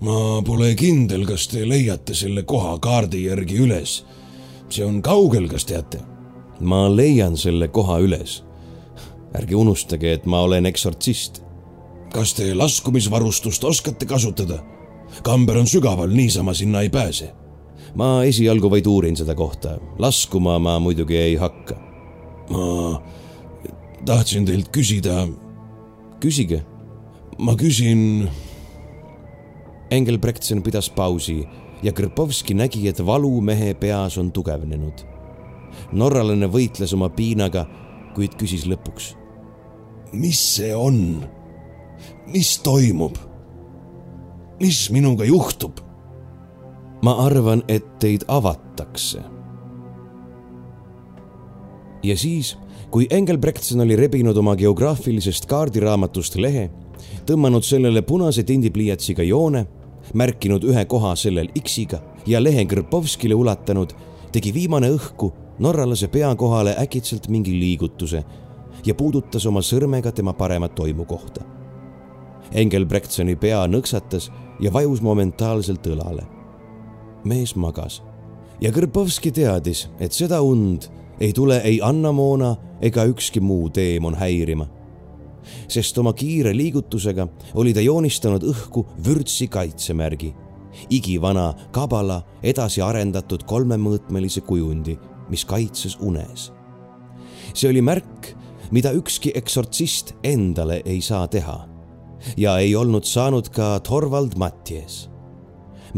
[0.00, 4.04] ma pole kindel, kas te leiate selle koha kaardi järgi üles.
[4.68, 5.98] see on kaugel, kas teate?
[6.60, 8.44] ma leian selle koha üles.
[9.34, 11.48] ärge unustage, et ma olen eksortsist
[12.12, 14.58] kas te laskumisvarustust oskate kasutada?
[15.22, 17.32] kamber on sügaval, niisama sinna ei pääse.
[17.98, 21.76] Ma esialgu vaid uurin seda kohta, laskuma ma muidugi ei hakka.
[22.50, 23.00] ma
[24.06, 25.26] tahtsin teilt küsida.
[26.20, 26.62] küsige.
[27.38, 28.28] ma küsin.
[29.90, 31.46] Engelbrechtsen pidas pausi
[31.82, 35.02] ja Krpovski nägi, et valu mehe peas on tugevnenud.
[35.92, 37.66] norralane võitles oma piinaga,
[38.14, 39.16] kuid küsis lõpuks.
[40.12, 41.26] mis see on?
[42.26, 43.18] mis toimub?
[44.60, 45.87] mis minuga juhtub?
[47.02, 49.22] Ma arvan, et teid avatakse.
[52.02, 52.56] ja siis,
[52.90, 56.70] kui Engelbrechtsen oli rebinud oma geograafilisest kaardiraamatust lehe,
[57.26, 59.66] tõmmanud sellele punase tindipliiatsiga joone,
[60.14, 63.92] märkinud ühe koha sellel X-iga ja lehe Krpovskile ulatanud,
[64.32, 68.24] tegi viimane õhku norralase pea kohale äkitselt mingi liigutuse
[68.86, 71.44] ja puudutas oma sõrmega tema paremat toimu kohta.
[72.52, 74.30] Engelbrektsoni pea nõksatas
[74.60, 76.37] ja vajus momentaalselt õlale.
[77.28, 78.00] Mees magas
[78.60, 80.88] ja Kõrpovski teadis, et seda und
[81.20, 84.66] ei tule ei Anna-Moona ega ükski muu teemon häirima.
[85.68, 90.34] sest oma kiire liigutusega oli ta joonistanud õhku vürtsi kaitsemärgi,
[90.90, 94.98] igivana kabala edasi arendatud kolmemõõtmelise kujundi,
[95.30, 96.52] mis kaitses unes.
[97.54, 98.34] see oli märk,
[98.70, 101.66] mida ükski eksortsist endale ei saa teha
[102.36, 105.07] ja ei olnud saanud ka Torvald Matjes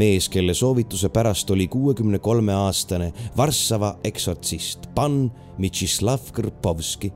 [0.01, 5.27] mees, kelle soovituse pärast oli kuuekümne kolme aastane Varssava eksortsist Pan
[5.59, 7.13] Mitšislav Krpovski,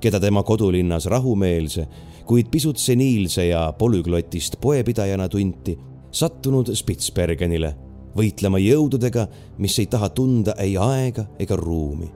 [0.00, 1.86] keda tema kodulinnas rahumeelse,
[2.28, 5.78] kuid pisut seniilse ja polüglotist poepidajana tunti,
[6.12, 7.74] sattunud Spitsbergenile
[8.18, 9.26] võitlema jõududega,
[9.62, 12.10] mis ei taha tunda ei aega ega ruumi.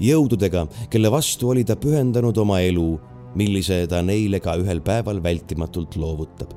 [0.00, 2.88] jõududega, kelle vastu oli ta pühendanud oma elu,
[3.36, 6.54] millise ta neile ka ühel päeval vältimatult loovutab.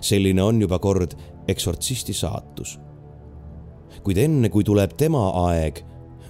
[0.00, 1.14] selline on juba kord
[1.48, 2.78] eksortsisti saatus.
[4.04, 5.80] kuid enne, kui tuleb tema aeg,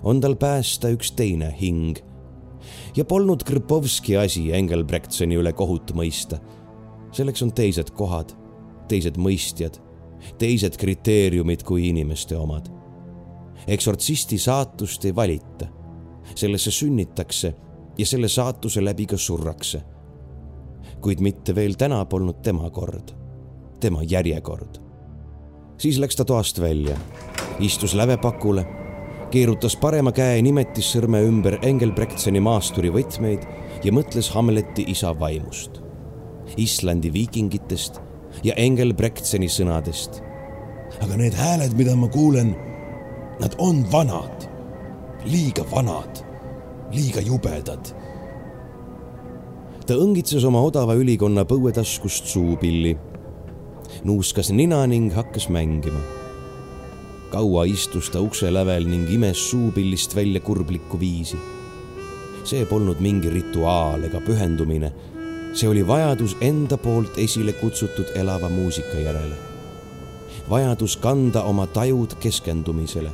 [0.03, 1.99] on tal päästa üks teine hing.
[2.97, 6.39] ja polnud Krpovski asi Engelbrektsoni üle kohut mõista.
[7.13, 8.33] selleks on teised kohad,
[8.89, 9.81] teised mõistjad,
[10.39, 12.71] teised kriteeriumid kui inimeste omad.
[13.67, 15.67] eksortsisti saatust ei valita,
[16.35, 17.55] sellesse sünnitakse
[17.99, 19.83] ja selle saatuse läbi ka surrakse.
[21.01, 23.15] kuid mitte veel täna polnud tema kord,
[23.81, 24.88] tema järjekord
[25.79, 26.97] siis läks ta toast välja,
[27.61, 28.65] istus lävepakule,
[29.31, 33.47] keerutas parema käe nimetissõrme ümber Engelbrektseni maasturi võtmeid
[33.85, 35.81] ja mõtles Hamleti isa vaimust,
[36.57, 38.01] Islandi viikingitest
[38.45, 40.23] ja Engelbrektseni sõnadest.
[41.03, 42.55] aga need hääled, mida ma kuulen,
[43.41, 44.49] nad on vanad,
[45.25, 46.25] liiga vanad,
[46.93, 47.95] liiga jubedad
[49.89, 52.91] ta õngitses oma odava ülikonna põuetaskust suupilli
[54.05, 56.01] nuuskas nina ning hakkas mängima.
[57.31, 61.37] kaua istus ta ukse lävel ning imes suupillist välja kurblikku viisi.
[62.45, 64.93] see polnud mingi rituaal ega pühendumine.
[65.53, 69.35] see oli vajadus enda poolt esile kutsutud elava muusika järele.
[70.51, 73.11] vajadus kanda oma tajud keskendumisele.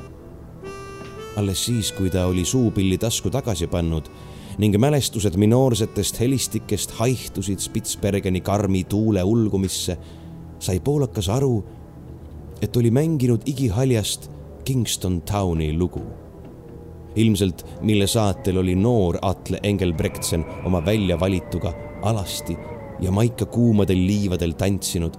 [1.36, 4.10] alles siis, kui ta oli suupilli tasku tagasi pannud
[4.58, 9.98] ning mälestused minoorsetest helistikest haihtusid Spitsbergeni karmi tuule ulgumisse
[10.64, 11.64] sai poolakas aru,
[12.62, 14.30] et oli mänginud igihaljast
[14.64, 16.02] Kingston Towni lugu.
[17.16, 22.56] ilmselt, mille saatel oli noor Atle Engelbrektsen oma väljavalituga alasti
[23.00, 25.14] ja maika kuumadel liivadel tantsinud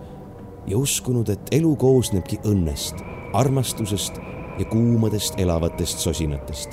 [0.68, 3.00] ja uskunud, et elu koosnebki õnnest,
[3.34, 4.20] armastusest
[4.60, 6.70] ja kuumadest elavatest sosinatest.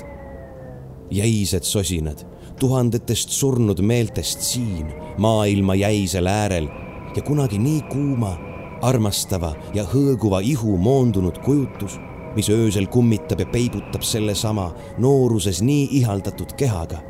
[1.11, 2.25] jäised sosinad,
[2.59, 6.67] tuhandetest surnud meeltest siin maailma jäisel äärel
[7.15, 8.52] ja kunagi nii kuuma
[8.83, 11.97] armastava ja hõõguva ihu moondunud kujutus,
[12.35, 14.71] mis öösel kummitab ja peibutab sellesama
[15.01, 17.01] nooruses nii ihaldatud kehaga.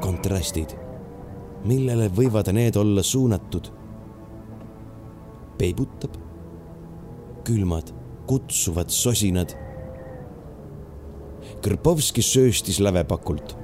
[0.00, 0.74] kontrastid,
[1.64, 3.72] millele võivad need olla suunatud?
[5.58, 6.18] peibutab,
[7.44, 7.90] külmad,
[8.28, 9.54] kutsuvad sosinad.
[11.64, 13.55] Krpovski sööstis lävepakult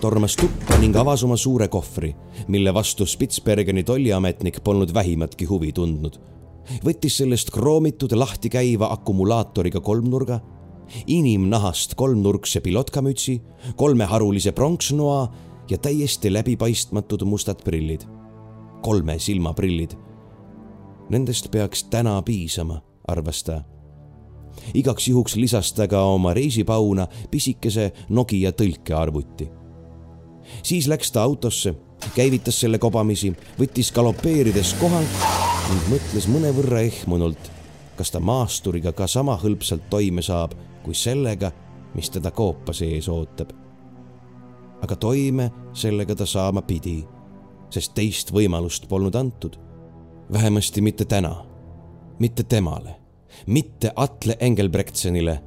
[0.00, 2.10] tormas tuppa ning avas oma suure kohvri,
[2.48, 6.18] mille vastu Spitsbergeni tolliametnik polnud vähimatki huvi tundnud.
[6.84, 10.40] võttis sellest kroomitud lahti käiva akumulaatoriga kolmnurga,
[11.06, 13.40] inimnahast kolmnurkse pilotkamütsi,
[13.76, 15.32] kolmeharulise pronksnoa
[15.70, 18.02] ja täiesti läbipaistmatud mustad prillid.
[18.82, 19.96] kolme silmaprillid.
[21.10, 23.62] Nendest peaks täna piisama, arvas ta
[24.74, 29.55] igaks juhuks lisas ta ka oma reisipauna pisikese Nokia tõlkearvuti
[30.62, 31.74] siis läks ta autosse,
[32.14, 35.00] käivitas selle kobamisi, võttis galopeerides koha
[35.70, 37.50] ning mõtles mõnevõrra ehmunult,
[37.96, 41.50] kas ta maasturiga ka sama hõlpsalt toime saab kui sellega,
[41.94, 43.50] mis teda koopa sees ootab.
[44.82, 47.00] aga toime sellega ta saama pidi,
[47.70, 49.56] sest teist võimalust polnud antud.
[50.32, 51.44] vähemasti mitte täna,
[52.18, 52.96] mitte temale,
[53.46, 55.42] mitte Atle Engelbrektsenile,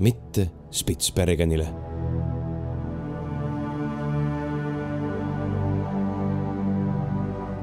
[0.00, 1.95] mitte Spitsbergenile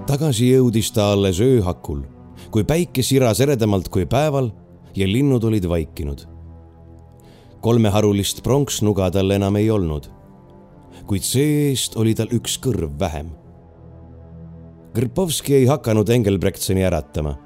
[0.07, 2.01] tagasi jõudis ta alles öö hakul,
[2.51, 4.49] kui päike siras eredamalt kui päeval
[4.95, 6.27] ja linnud olid vaikinud.
[7.61, 10.09] kolmeharulist pronksnuga tal enam ei olnud,
[11.07, 13.31] kuid see-eest oli tal üks kõrv vähem.
[14.93, 17.37] Krpovski ei hakanud Engelbrektseni äratama.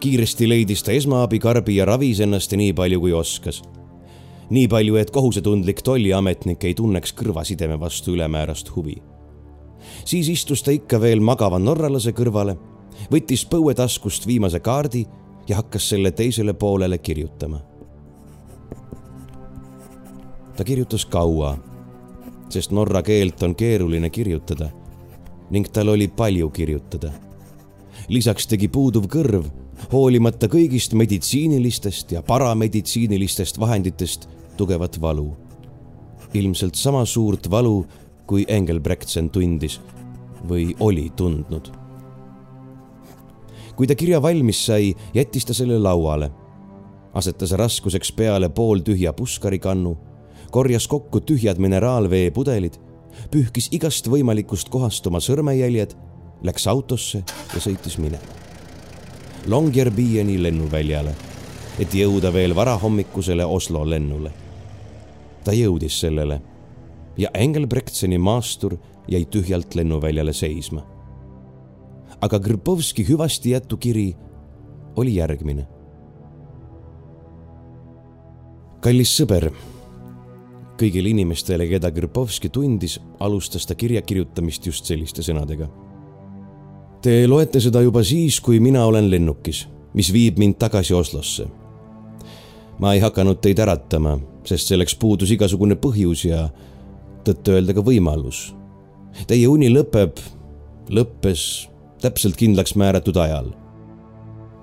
[0.00, 3.62] kiiresti leidis ta esmaabikarbi ja ravis ennast nii palju, kui oskas.
[4.50, 9.13] nii palju, et kohusetundlik tolliametnik ei tunneks kõrvasideme vastu ülemäärast huvi.
[10.04, 12.56] Siis istus ta ikka veel magava norralase kõrvale,
[13.12, 15.04] võttis põuetaskust viimase kaardi
[15.48, 17.60] ja hakkas selle teisele poolele kirjutama.
[20.56, 21.56] ta kirjutas kaua,
[22.48, 24.70] sest norra keelt on keeruline kirjutada
[25.50, 27.12] ning tal oli palju kirjutada.
[28.08, 29.44] lisaks tegi puuduv kõrv,
[29.92, 35.36] hoolimata kõigist meditsiinilistest ja parameditsiinilistest vahenditest, tugevat valu.
[36.34, 37.86] ilmselt sama suurt valu,
[38.26, 39.80] kui Engelbrechtsen tundis
[40.48, 41.72] või oli tundnud.
[43.76, 46.30] kui ta kirja valmis sai, jättis ta selle lauale,
[47.14, 49.96] asetas raskuseks peale pooltühja puskarikannu,
[50.50, 52.78] korjas kokku tühjad mineraalveepudelid
[53.30, 55.94] pühkis igast võimalikust kohast oma sõrmejäljed,
[56.44, 58.42] läks autosse ja sõitis minema.
[59.50, 61.14] Longyearbyeni lennuväljale,
[61.78, 64.32] et jõuda veel varahommikusele Oslo lennule.
[65.44, 66.40] ta jõudis sellele
[67.16, 68.78] ja Engelbrektseni maastur
[69.08, 70.82] jäi tühjalt lennuväljale seisma.
[72.20, 74.14] aga Grpovski hüvasti jätu kiri
[74.96, 75.66] oli järgmine.
[78.80, 79.50] kallis sõber
[80.78, 85.68] kõigile inimestele, keda Krpovski tundis, alustas ta kirja kirjutamist just selliste sõnadega.
[87.04, 91.46] Te loete seda juba siis, kui mina olen lennukis, mis viib mind tagasi Oslosse.
[92.78, 96.48] ma ei hakanud teid äratama, sest selleks puudus igasugune põhjus ja
[97.24, 98.54] tõtt-öelda ka võimalus.
[99.26, 100.18] Teie uni lõpeb,
[100.90, 101.68] lõppes
[102.02, 103.52] täpselt kindlaks määratud ajal.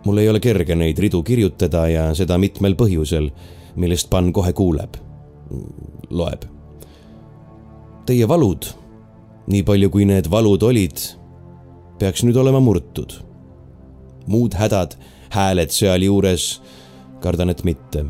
[0.05, 3.29] mul ei ole kerge neid ridu kirjutada ja seda mitmel põhjusel,
[3.75, 4.97] millest pann kohe kuuleb
[6.09, 6.45] loeb.
[8.05, 8.65] Teie valud,
[9.47, 11.03] nii palju kui need valud olid,
[11.99, 13.13] peaks nüüd olema murtud.
[14.27, 14.95] muud hädad,
[15.33, 16.61] hääled sealjuures,
[17.21, 18.05] kardan, et mitte.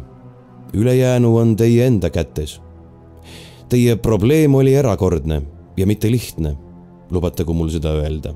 [0.74, 2.62] ülejäänu on teie enda kätes.
[3.70, 5.42] Teie probleem oli erakordne
[5.78, 6.56] ja mitte lihtne,
[7.12, 8.34] lubatagu mul seda öelda.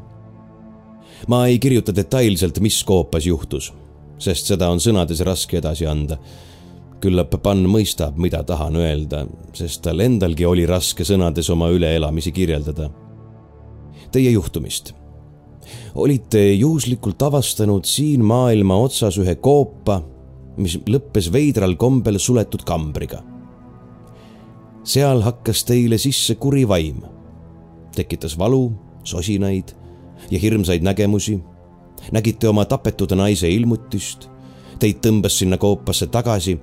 [1.27, 3.73] ma ei kirjuta detailselt, mis koopas juhtus,
[4.19, 6.19] sest seda on sõnades raske edasi anda
[7.05, 9.25] küllap pann mõistab, mida tahan öelda,
[9.55, 12.89] sest tal endalgi oli raske sõnades oma üleelamisi kirjeldada.
[14.11, 14.93] Teie juhtumist.
[15.95, 20.01] olite juhuslikult avastanud siin maailma otsas ühe koopa,
[20.57, 23.23] mis lõppes veidral kombel suletud kambriga.
[24.83, 27.01] seal hakkas teile sisse kuri vaim,
[27.95, 28.71] tekitas valu,
[29.03, 29.75] sosinaid
[30.31, 31.39] ja hirmsaid nägemusi.
[32.11, 34.29] nägite oma tapetud naise ilmutist
[34.79, 36.57] teid tõmbas sinna koopasse tagasi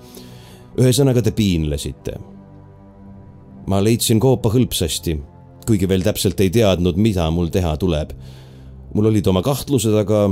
[0.79, 2.19] ühesõnaga te piinlesite.
[3.67, 5.15] ma leidsin koopa hõlpsasti,
[5.67, 8.13] kuigi veel täpselt ei teadnud, mida mul teha tuleb.
[8.95, 10.31] mul olid oma kahtlused, aga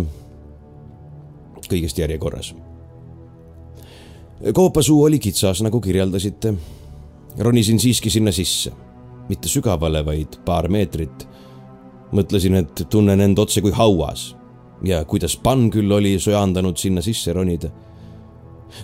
[1.69, 2.55] kõigest järjekorras.
[4.53, 6.55] koopasuu oli kitsas, nagu kirjeldasite.
[7.39, 8.73] ronisin siiski sinna sisse,
[9.31, 11.27] mitte sügavale, vaid paar meetrit.
[12.11, 14.35] mõtlesin, et tunnen end otse kui hauas
[14.83, 17.71] ja kuidas pann küll oli sojandanud sinna sisse ronida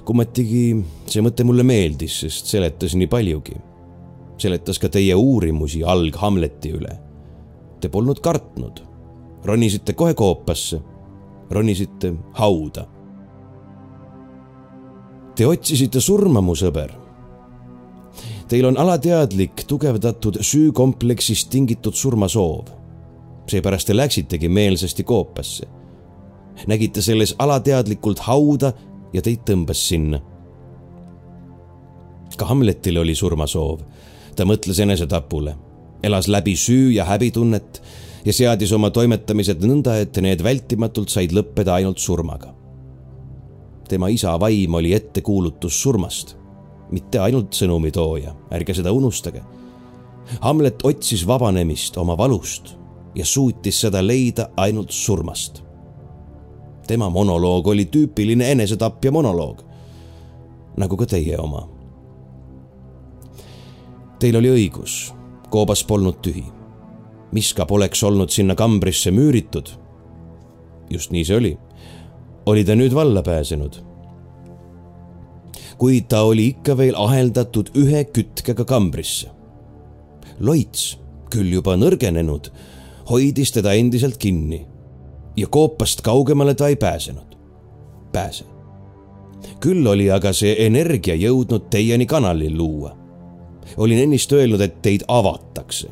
[0.07, 0.64] kummatigi
[1.09, 3.57] see mõte mulle meeldis, sest seletas nii paljugi.
[4.38, 6.90] seletas ka teie uurimusi alg Hamleti üle.
[7.80, 8.82] Te polnud kartnud,
[9.44, 10.80] ronisite kohe koopasse,
[11.51, 12.84] ronisite hauda.
[15.36, 16.92] Te otsisite surma, mu sõber.
[18.49, 22.66] Teil on alateadlik tugevdatud süükompleksist tingitud surmasoov.
[23.47, 25.66] seepärast te läksitegi meelsasti koopasse.
[26.66, 28.72] nägite selles alateadlikult hauda
[29.12, 30.20] ja teid tõmbas sinna.
[32.36, 33.80] ka Hamletil oli surmasoov.
[34.36, 35.57] ta mõtles enesetapule,
[36.03, 37.82] elas läbi süü ja häbitunnet
[38.24, 42.55] ja seadis oma toimetamised nõnda, et need vältimatult said lõppeda ainult surmaga.
[43.88, 46.36] tema isa vaim oli ettekuulutus surmast,
[46.91, 49.43] mitte ainult sõnumitooja, ärge seda unustage.
[50.41, 52.74] Hamlet otsis vabanemist oma valust
[53.14, 55.66] ja suutis seda leida ainult surmast
[56.87, 59.62] tema monoloog oli tüüpiline enesetapja monoloog,
[60.76, 61.66] nagu ka teie oma.
[64.20, 65.14] Teil oli õigus,
[65.51, 66.45] koobas polnud tühi.
[67.32, 69.68] miska poleks olnud sinna kambrisse müüritud.
[70.91, 71.59] just nii see oli.
[72.47, 73.82] oli ta nüüd valla pääsenud.
[75.79, 79.29] Kuid ta oli ikka veel aheldatud ühe kütkega kambrisse.
[80.41, 80.99] loits,
[81.31, 82.51] küll juba nõrgenenud,
[83.11, 84.66] hoidis teda endiselt kinni
[85.37, 87.37] ja koopast kaugemale ta ei pääsenud.
[88.12, 88.45] pääse.
[89.61, 92.97] küll oli aga see energia jõudnud teieni kanalil luua.
[93.77, 95.89] olin ennist öelnud, et teid avatakse.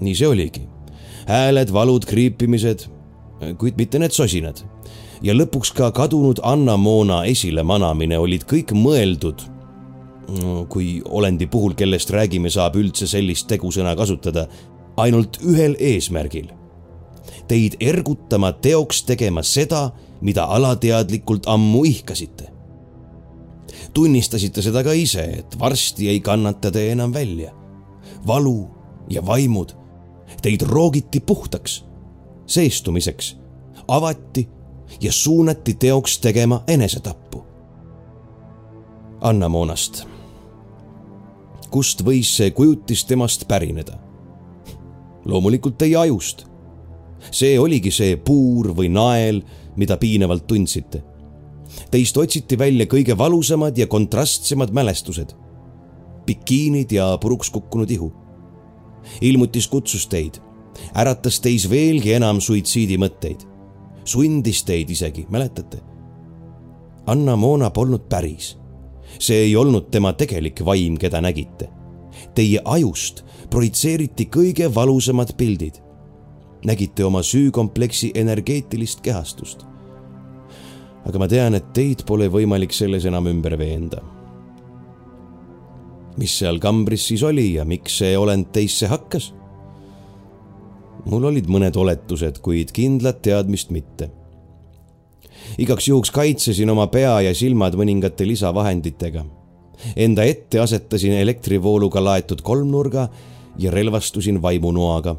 [0.00, 0.68] nii see oligi.
[1.26, 2.88] hääled, valud, kriipimised,
[3.58, 4.58] kuid mitte need sosinad.
[5.22, 9.48] Ja lõpuks ka kadunud Anna Moona esilemanamine olid kõik mõeldud
[10.68, 14.46] kui olendi puhul, kellest räägime, saab üldse sellist tegusõna kasutada,
[14.96, 16.48] ainult ühel eesmärgil.
[17.48, 22.48] Teid ergutama teoks tegema seda, mida alateadlikult ammu ihkasite.
[23.92, 27.52] tunnistasite seda ka ise, et varsti ei kannata te enam välja.
[28.26, 28.68] valu
[29.08, 29.74] ja vaimud,
[30.42, 31.84] teid roogiti puhtaks,
[32.46, 33.36] seestumiseks,
[33.88, 34.48] avati
[35.02, 37.44] ja suunati teoks tegema enesetappu.
[39.20, 40.04] Anna Moonast.
[41.70, 43.98] kust võis see kujutis temast pärineda?
[45.24, 46.46] loomulikult teie ajust.
[47.30, 49.42] see oligi see puur või nael,
[49.76, 51.02] mida piinavalt tundsite.
[51.90, 55.34] Teist otsiti välja kõige valusamad ja kontrastsemad mälestused.
[56.26, 58.12] bikiinid ja puruks kukkunud ihu.
[59.20, 60.38] ilmutis kutsus teid,
[60.94, 63.51] äratas teis veelgi enam suitsiidimõtteid
[64.04, 65.78] sundis teid isegi, mäletate?
[67.06, 68.58] Anna-Moona polnud päris.
[69.18, 71.68] see ei olnud tema tegelik vaim, keda nägite.
[72.34, 75.82] Teie ajust projitseeriti kõige valusamad pildid.
[76.64, 79.66] nägite oma süükompleksi energeetilist kehastust.
[81.06, 84.02] aga ma tean, et teid pole võimalik selles enam ümber veenda.
[86.16, 89.34] mis seal kambris siis oli ja miks see olend teisse hakkas?
[91.04, 94.10] Mul olid mõned oletused, kuid kindlat teadmist mitte.
[95.58, 99.24] igaks juhuks kaitsesin oma pea ja silmad mõningate lisavahenditega.
[99.96, 103.08] Enda ette asetasin elektrivooluga laetud kolmnurga
[103.58, 105.16] ja relvastusin vaimunoaga.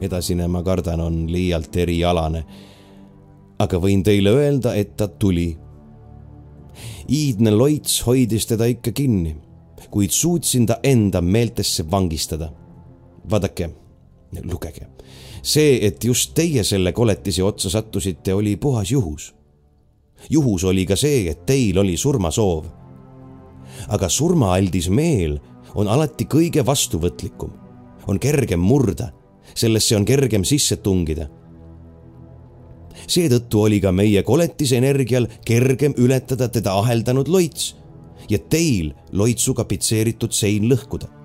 [0.00, 2.44] edasine, ma kardan, on liialt erialane.
[3.58, 5.56] aga võin teile öelda, et ta tuli.
[7.08, 9.36] iidne loits hoidis teda ikka kinni,
[9.90, 12.52] kuid suutsin ta enda meeltesse vangistada.
[13.30, 13.87] vaadake
[14.44, 14.86] lugege.
[15.42, 19.34] see, et just teie selle koletise otsa sattusite, oli puhas juhus.
[20.30, 22.64] juhus oli ka see, et teil oli surmasoov.
[23.88, 25.38] aga surmaaldis meel
[25.74, 27.50] on alati kõige vastuvõtlikum,
[28.06, 29.12] on kergem murda,
[29.54, 31.28] sellesse on kergem sisse tungida.
[33.06, 37.76] seetõttu oli ka meie koletise energial kergem ületada teda aheldanud loits
[38.28, 41.17] ja teil loitsuga pitseeritud sein lõhkuda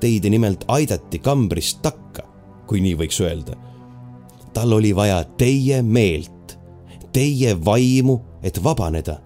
[0.00, 2.24] Teid nimelt aidati kambrist takka,
[2.66, 3.56] kui nii võiks öelda.
[4.52, 6.58] tal oli vaja teie meelt,
[7.12, 9.20] teie vaimu, et vabaneda.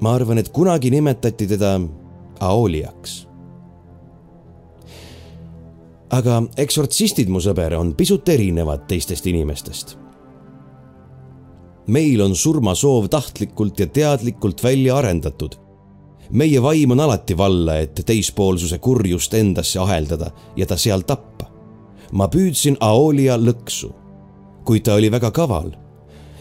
[0.00, 1.80] ma arvan, et kunagi nimetati teda
[2.40, 3.26] Aoliaks.
[6.10, 10.02] aga eksortsistid, mu sõber, on pisut erinevad teistest inimestest
[11.86, 15.56] meil on surmasoov tahtlikult ja teadlikult välja arendatud
[16.32, 21.50] meie vaim on alati valla, et teispoolsuse kurjust endasse aheldada ja ta seal tappa.
[22.12, 23.88] ma püüdsin Aolia lõksu,
[24.64, 25.70] kuid ta oli väga kaval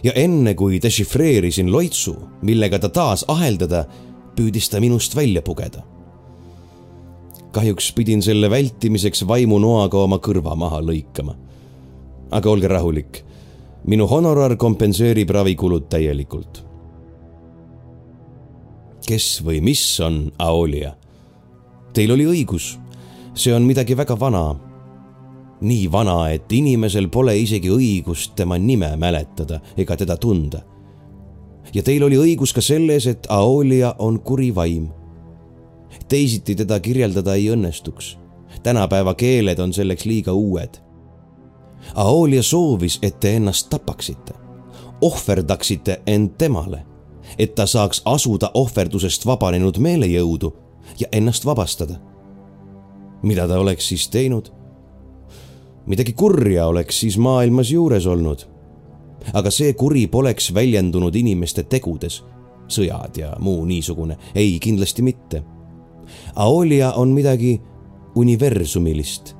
[0.04, 3.86] ja enne kui dešifreerisin loitsu, millega ta taas aheldada,
[4.36, 5.84] püüdis ta minust välja pugeda.
[7.52, 11.36] kahjuks pidin selle vältimiseks vaimunoaga oma kõrva maha lõikama.
[12.32, 13.24] aga olge rahulik,
[13.88, 16.71] minu honorar kompenseerib ravikulud täielikult
[19.06, 20.94] kes või mis on Aolia.
[21.94, 22.78] Teil oli õigus,
[23.34, 24.56] see on midagi väga vana.
[25.62, 30.62] nii vana, et inimesel pole isegi õigust tema nime mäletada ega teda tunda.
[31.74, 34.90] ja teil oli õigus ka selles, et Aolia on kuri vaim.
[36.08, 38.18] teisiti teda kirjeldada ei õnnestuks.
[38.64, 40.78] tänapäeva keeled on selleks liiga uued.
[41.96, 44.34] Aolia soovis, et te ennast tapaksite,
[45.02, 46.91] ohverdaksite end temale
[47.38, 50.54] et ta saaks asuda ohverdusest vabanenud meelejõudu
[51.00, 51.96] ja ennast vabastada.
[53.24, 54.52] mida ta oleks siis teinud?
[55.86, 58.46] midagi kurja oleks siis maailmas juures olnud.
[59.34, 62.24] aga see kuri poleks väljendunud inimeste tegudes,
[62.68, 65.44] sõjad ja muu niisugune, ei, kindlasti mitte.
[66.36, 67.62] Aolia on midagi
[68.16, 69.36] universumilist.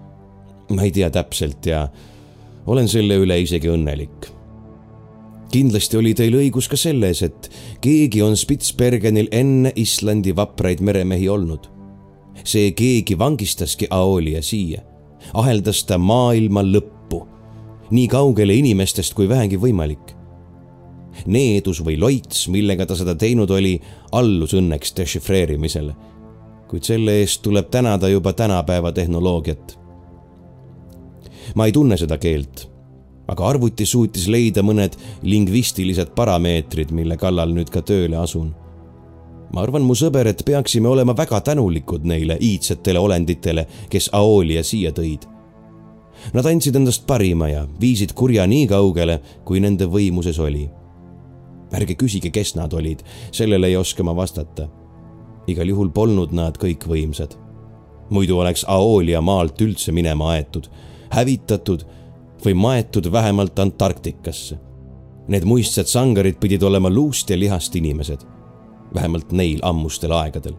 [0.70, 1.90] ma ei tea täpselt ja
[2.66, 4.41] olen selle üle isegi õnnelik
[5.52, 7.50] kindlasti oli teil õigus ka selles, et
[7.84, 11.68] keegi on Spitsbergenil enne Islandi vapraid meremehi olnud.
[12.44, 14.82] see keegi vangistaski Aolia siia,
[15.34, 17.20] aheldas ta maailma lõppu,
[17.92, 20.16] nii kaugele inimestest kui vähegi võimalik.
[21.26, 23.80] needus või loits, millega ta seda teinud oli,
[24.12, 25.96] allus õnneks dešifreerimisele.
[26.68, 29.80] kuid selle eest tuleb tänada juba tänapäeva tehnoloogiat.
[31.56, 32.71] ma ei tunne seda keelt
[33.32, 38.52] aga arvuti suutis leida mõned lingvistilised parameetrid, mille kallal nüüd ka tööle asun.
[39.52, 44.92] ma arvan, mu sõber, et peaksime olema väga tänulikud neile iidsetele olenditele, kes Aoolia siia
[44.96, 45.28] tõid.
[46.34, 50.70] Nad andsid endast parima ja viisid kurja nii kaugele, kui nende võimuses oli.
[51.72, 54.70] ärge küsige, kes nad olid, sellele ei oska ma vastata.
[55.48, 57.36] igal juhul polnud nad kõikvõimsad.
[58.10, 60.68] muidu oleks Aoolia maalt üldse minema aetud,
[61.10, 61.86] hävitatud
[62.46, 64.58] või maetud vähemalt Antarktikasse.
[65.28, 68.26] Need muistsed sangarid pidid olema luust ja lihast inimesed,
[68.94, 70.58] vähemalt neil ammustel aegadel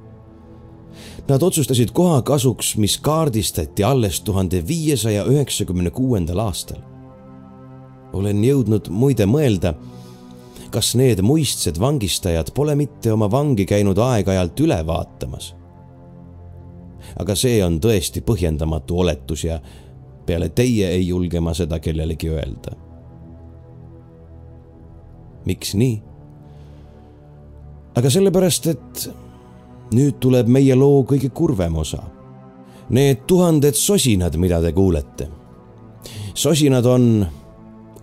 [1.28, 6.78] Nad otsustasid koha kasuks, mis kaardistati alles tuhande viiesaja üheksakümne kuuendal aastal.
[8.12, 9.72] olen jõudnud muide mõelda,
[10.70, 15.54] kas need muistsed vangistajad pole mitte oma vangi käinud aeg-ajalt üle vaatamas.
[17.18, 19.60] aga see on tõesti põhjendamatu oletus ja
[20.26, 22.76] peale teie ei julge ma seda kellelegi öelda.
[25.44, 26.02] miks nii?
[27.94, 29.10] aga sellepärast, et
[29.92, 32.02] nüüd tuleb meie loo kõige kurvem osa.
[32.92, 35.28] Need tuhanded sosinad, mida te kuulete.
[36.34, 37.26] sosinad on,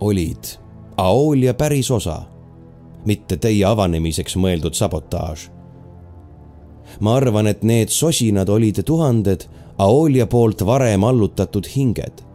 [0.00, 0.56] olid
[0.96, 2.22] Aoolia päris osa,
[3.06, 5.50] mitte teie avanemiseks mõeldud sabotaaž.
[7.00, 9.46] ma arvan, et need sosinad olid tuhanded
[9.80, 12.26] Aoolia poolt varem allutatud hinged.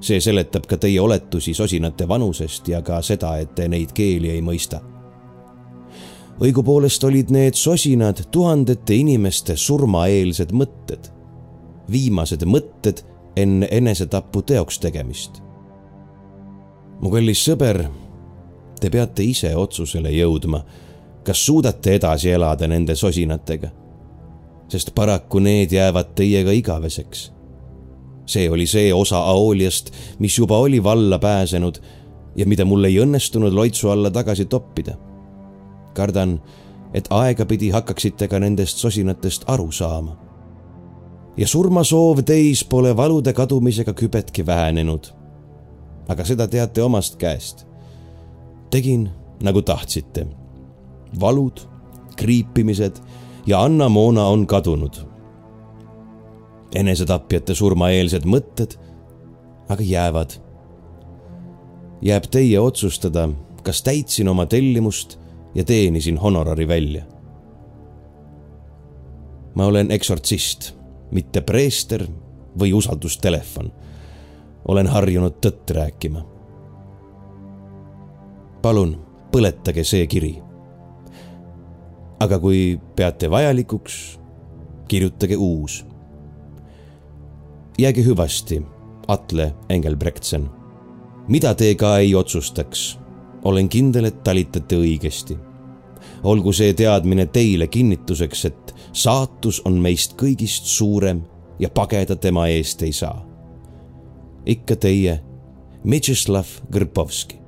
[0.00, 4.40] see seletab ka teie oletusi sosinate vanusest ja ka seda, et te neid keeli ei
[4.40, 4.80] mõista
[6.40, 11.10] õigupoolest olid need sosinad tuhandete inimeste surmaeelsed mõtted,
[11.92, 13.02] viimased mõtted
[13.36, 15.42] enne enesetapu teoks tegemist.
[17.00, 17.84] mu kallis sõber,
[18.80, 20.64] te peate ise otsusele jõudma,
[21.24, 23.70] kas suudate edasi elada nende sosinatega,
[24.70, 27.32] sest paraku need jäävad teiega igaveseks.
[28.26, 31.78] see oli see osa Aooliast, mis juba oli valla pääsenud
[32.36, 34.94] ja mida mul ei õnnestunud loitsu alla tagasi toppida
[35.94, 36.40] kardan,
[36.94, 40.16] et aegapidi hakkaksite ka nendest sosinatest aru saama.
[41.36, 45.06] ja surmasoov teis pole valude kadumisega kübetki vähenenud.
[46.08, 47.66] aga seda teate omast käest.
[48.70, 49.10] tegin,
[49.42, 50.26] nagu tahtsite.
[51.20, 51.60] valud,
[52.16, 53.00] kriipimised
[53.46, 55.06] ja Anna-Moona on kadunud.
[56.74, 58.78] enesetapjate surmaeelsed mõtted
[59.70, 60.30] aga jäävad.
[62.02, 63.28] jääb teie otsustada,
[63.62, 65.18] kas täitsin oma tellimust
[65.54, 67.02] ja teenisin honorari välja.
[69.54, 70.74] ma olen eksortsist,
[71.10, 72.06] mitte preester
[72.58, 73.72] või usaldustelefon.
[74.68, 76.24] olen harjunud tõtt rääkima.
[78.62, 78.96] palun
[79.32, 80.42] põletage see kiri.
[82.20, 84.20] Aga kui peate vajalikuks,
[84.88, 85.84] kirjutage uus.
[87.78, 88.62] jääge hüvasti,
[89.08, 90.50] Atle Engelbrektsen.
[91.28, 93.00] mida te ka ei otsustaks
[93.44, 95.36] olen kindel, et talitate õigesti.
[96.22, 101.22] olgu see teadmine teile kinnituseks, et saatus on meist kõigist suurem
[101.58, 103.26] ja pageda tema eest ei saa.
[104.46, 105.20] ikka teie,
[105.84, 107.39] Mečeslav Grpovski.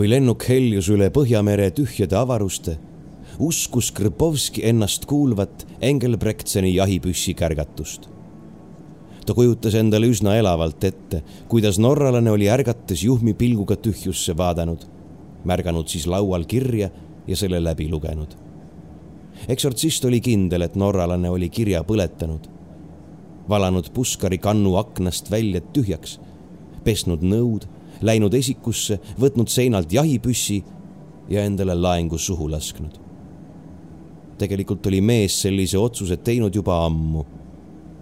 [0.00, 2.78] Kui lennuk heljus üle Põhjamere tühjade avaruste
[3.44, 8.06] uskus Krpovski ennast kuulvat Engelbrektseni jahipüssi kärgatust.
[9.26, 14.86] ta kujutas endale üsna elavalt ette, kuidas norralane oli ärgates juhmi pilguga tühjusse vaadanud,
[15.44, 16.88] märganud siis laual kirja
[17.26, 18.32] ja selle läbi lugenud.
[19.48, 22.48] eksortsist oli kindel, et norralane oli kirja põletanud,
[23.48, 26.16] valanud puskari kannu aknast välja tühjaks,
[26.84, 27.68] pesnud nõud,
[28.02, 30.62] läinud esikusse, võtnud seinalt jahipüssi
[31.28, 33.10] ja endale laengu suhu lasknud
[34.40, 37.24] tegelikult oli mees sellise otsuse teinud juba ammu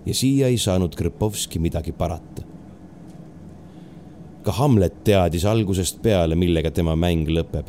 [0.07, 2.47] ja siia ei saanud Krpovski midagi parata.
[4.43, 7.67] ka Hamlet teadis algusest peale, millega tema mäng lõpeb.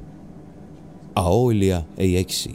[1.20, 2.54] Aoolia ei eksi.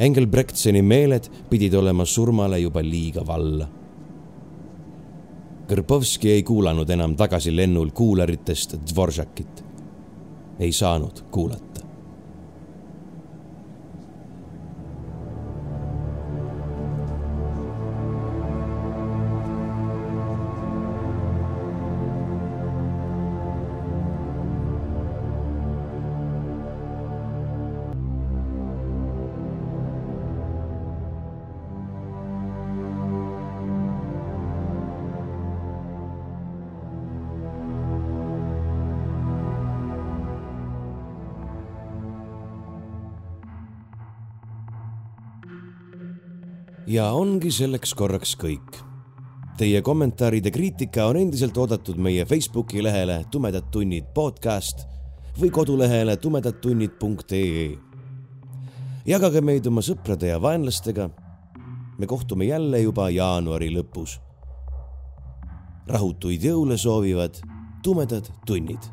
[0.00, 3.68] Engelbrektseni meeled pidid olema surmale juba liiga valla.
[5.66, 9.64] Krpovski ei kuulanud enam tagasilennul kuularitest Dvoržakit.
[10.58, 11.83] ei saanud kuulata.
[46.94, 48.76] Ja ongi selleks korraks kõik.
[49.58, 54.84] Teie kommentaarid ja kriitika on endiselt oodatud meie Facebooki lehele Tumedad tunnid podcast
[55.40, 57.68] või kodulehele tumedadtunnid.ee.
[59.06, 61.08] jagage meid oma sõprade ja vaenlastega
[61.98, 64.20] me kohtume jälle juba jaanuari lõpus.
[65.86, 67.40] rahutuid jõule soovivad
[67.82, 68.90] tumedad tunnid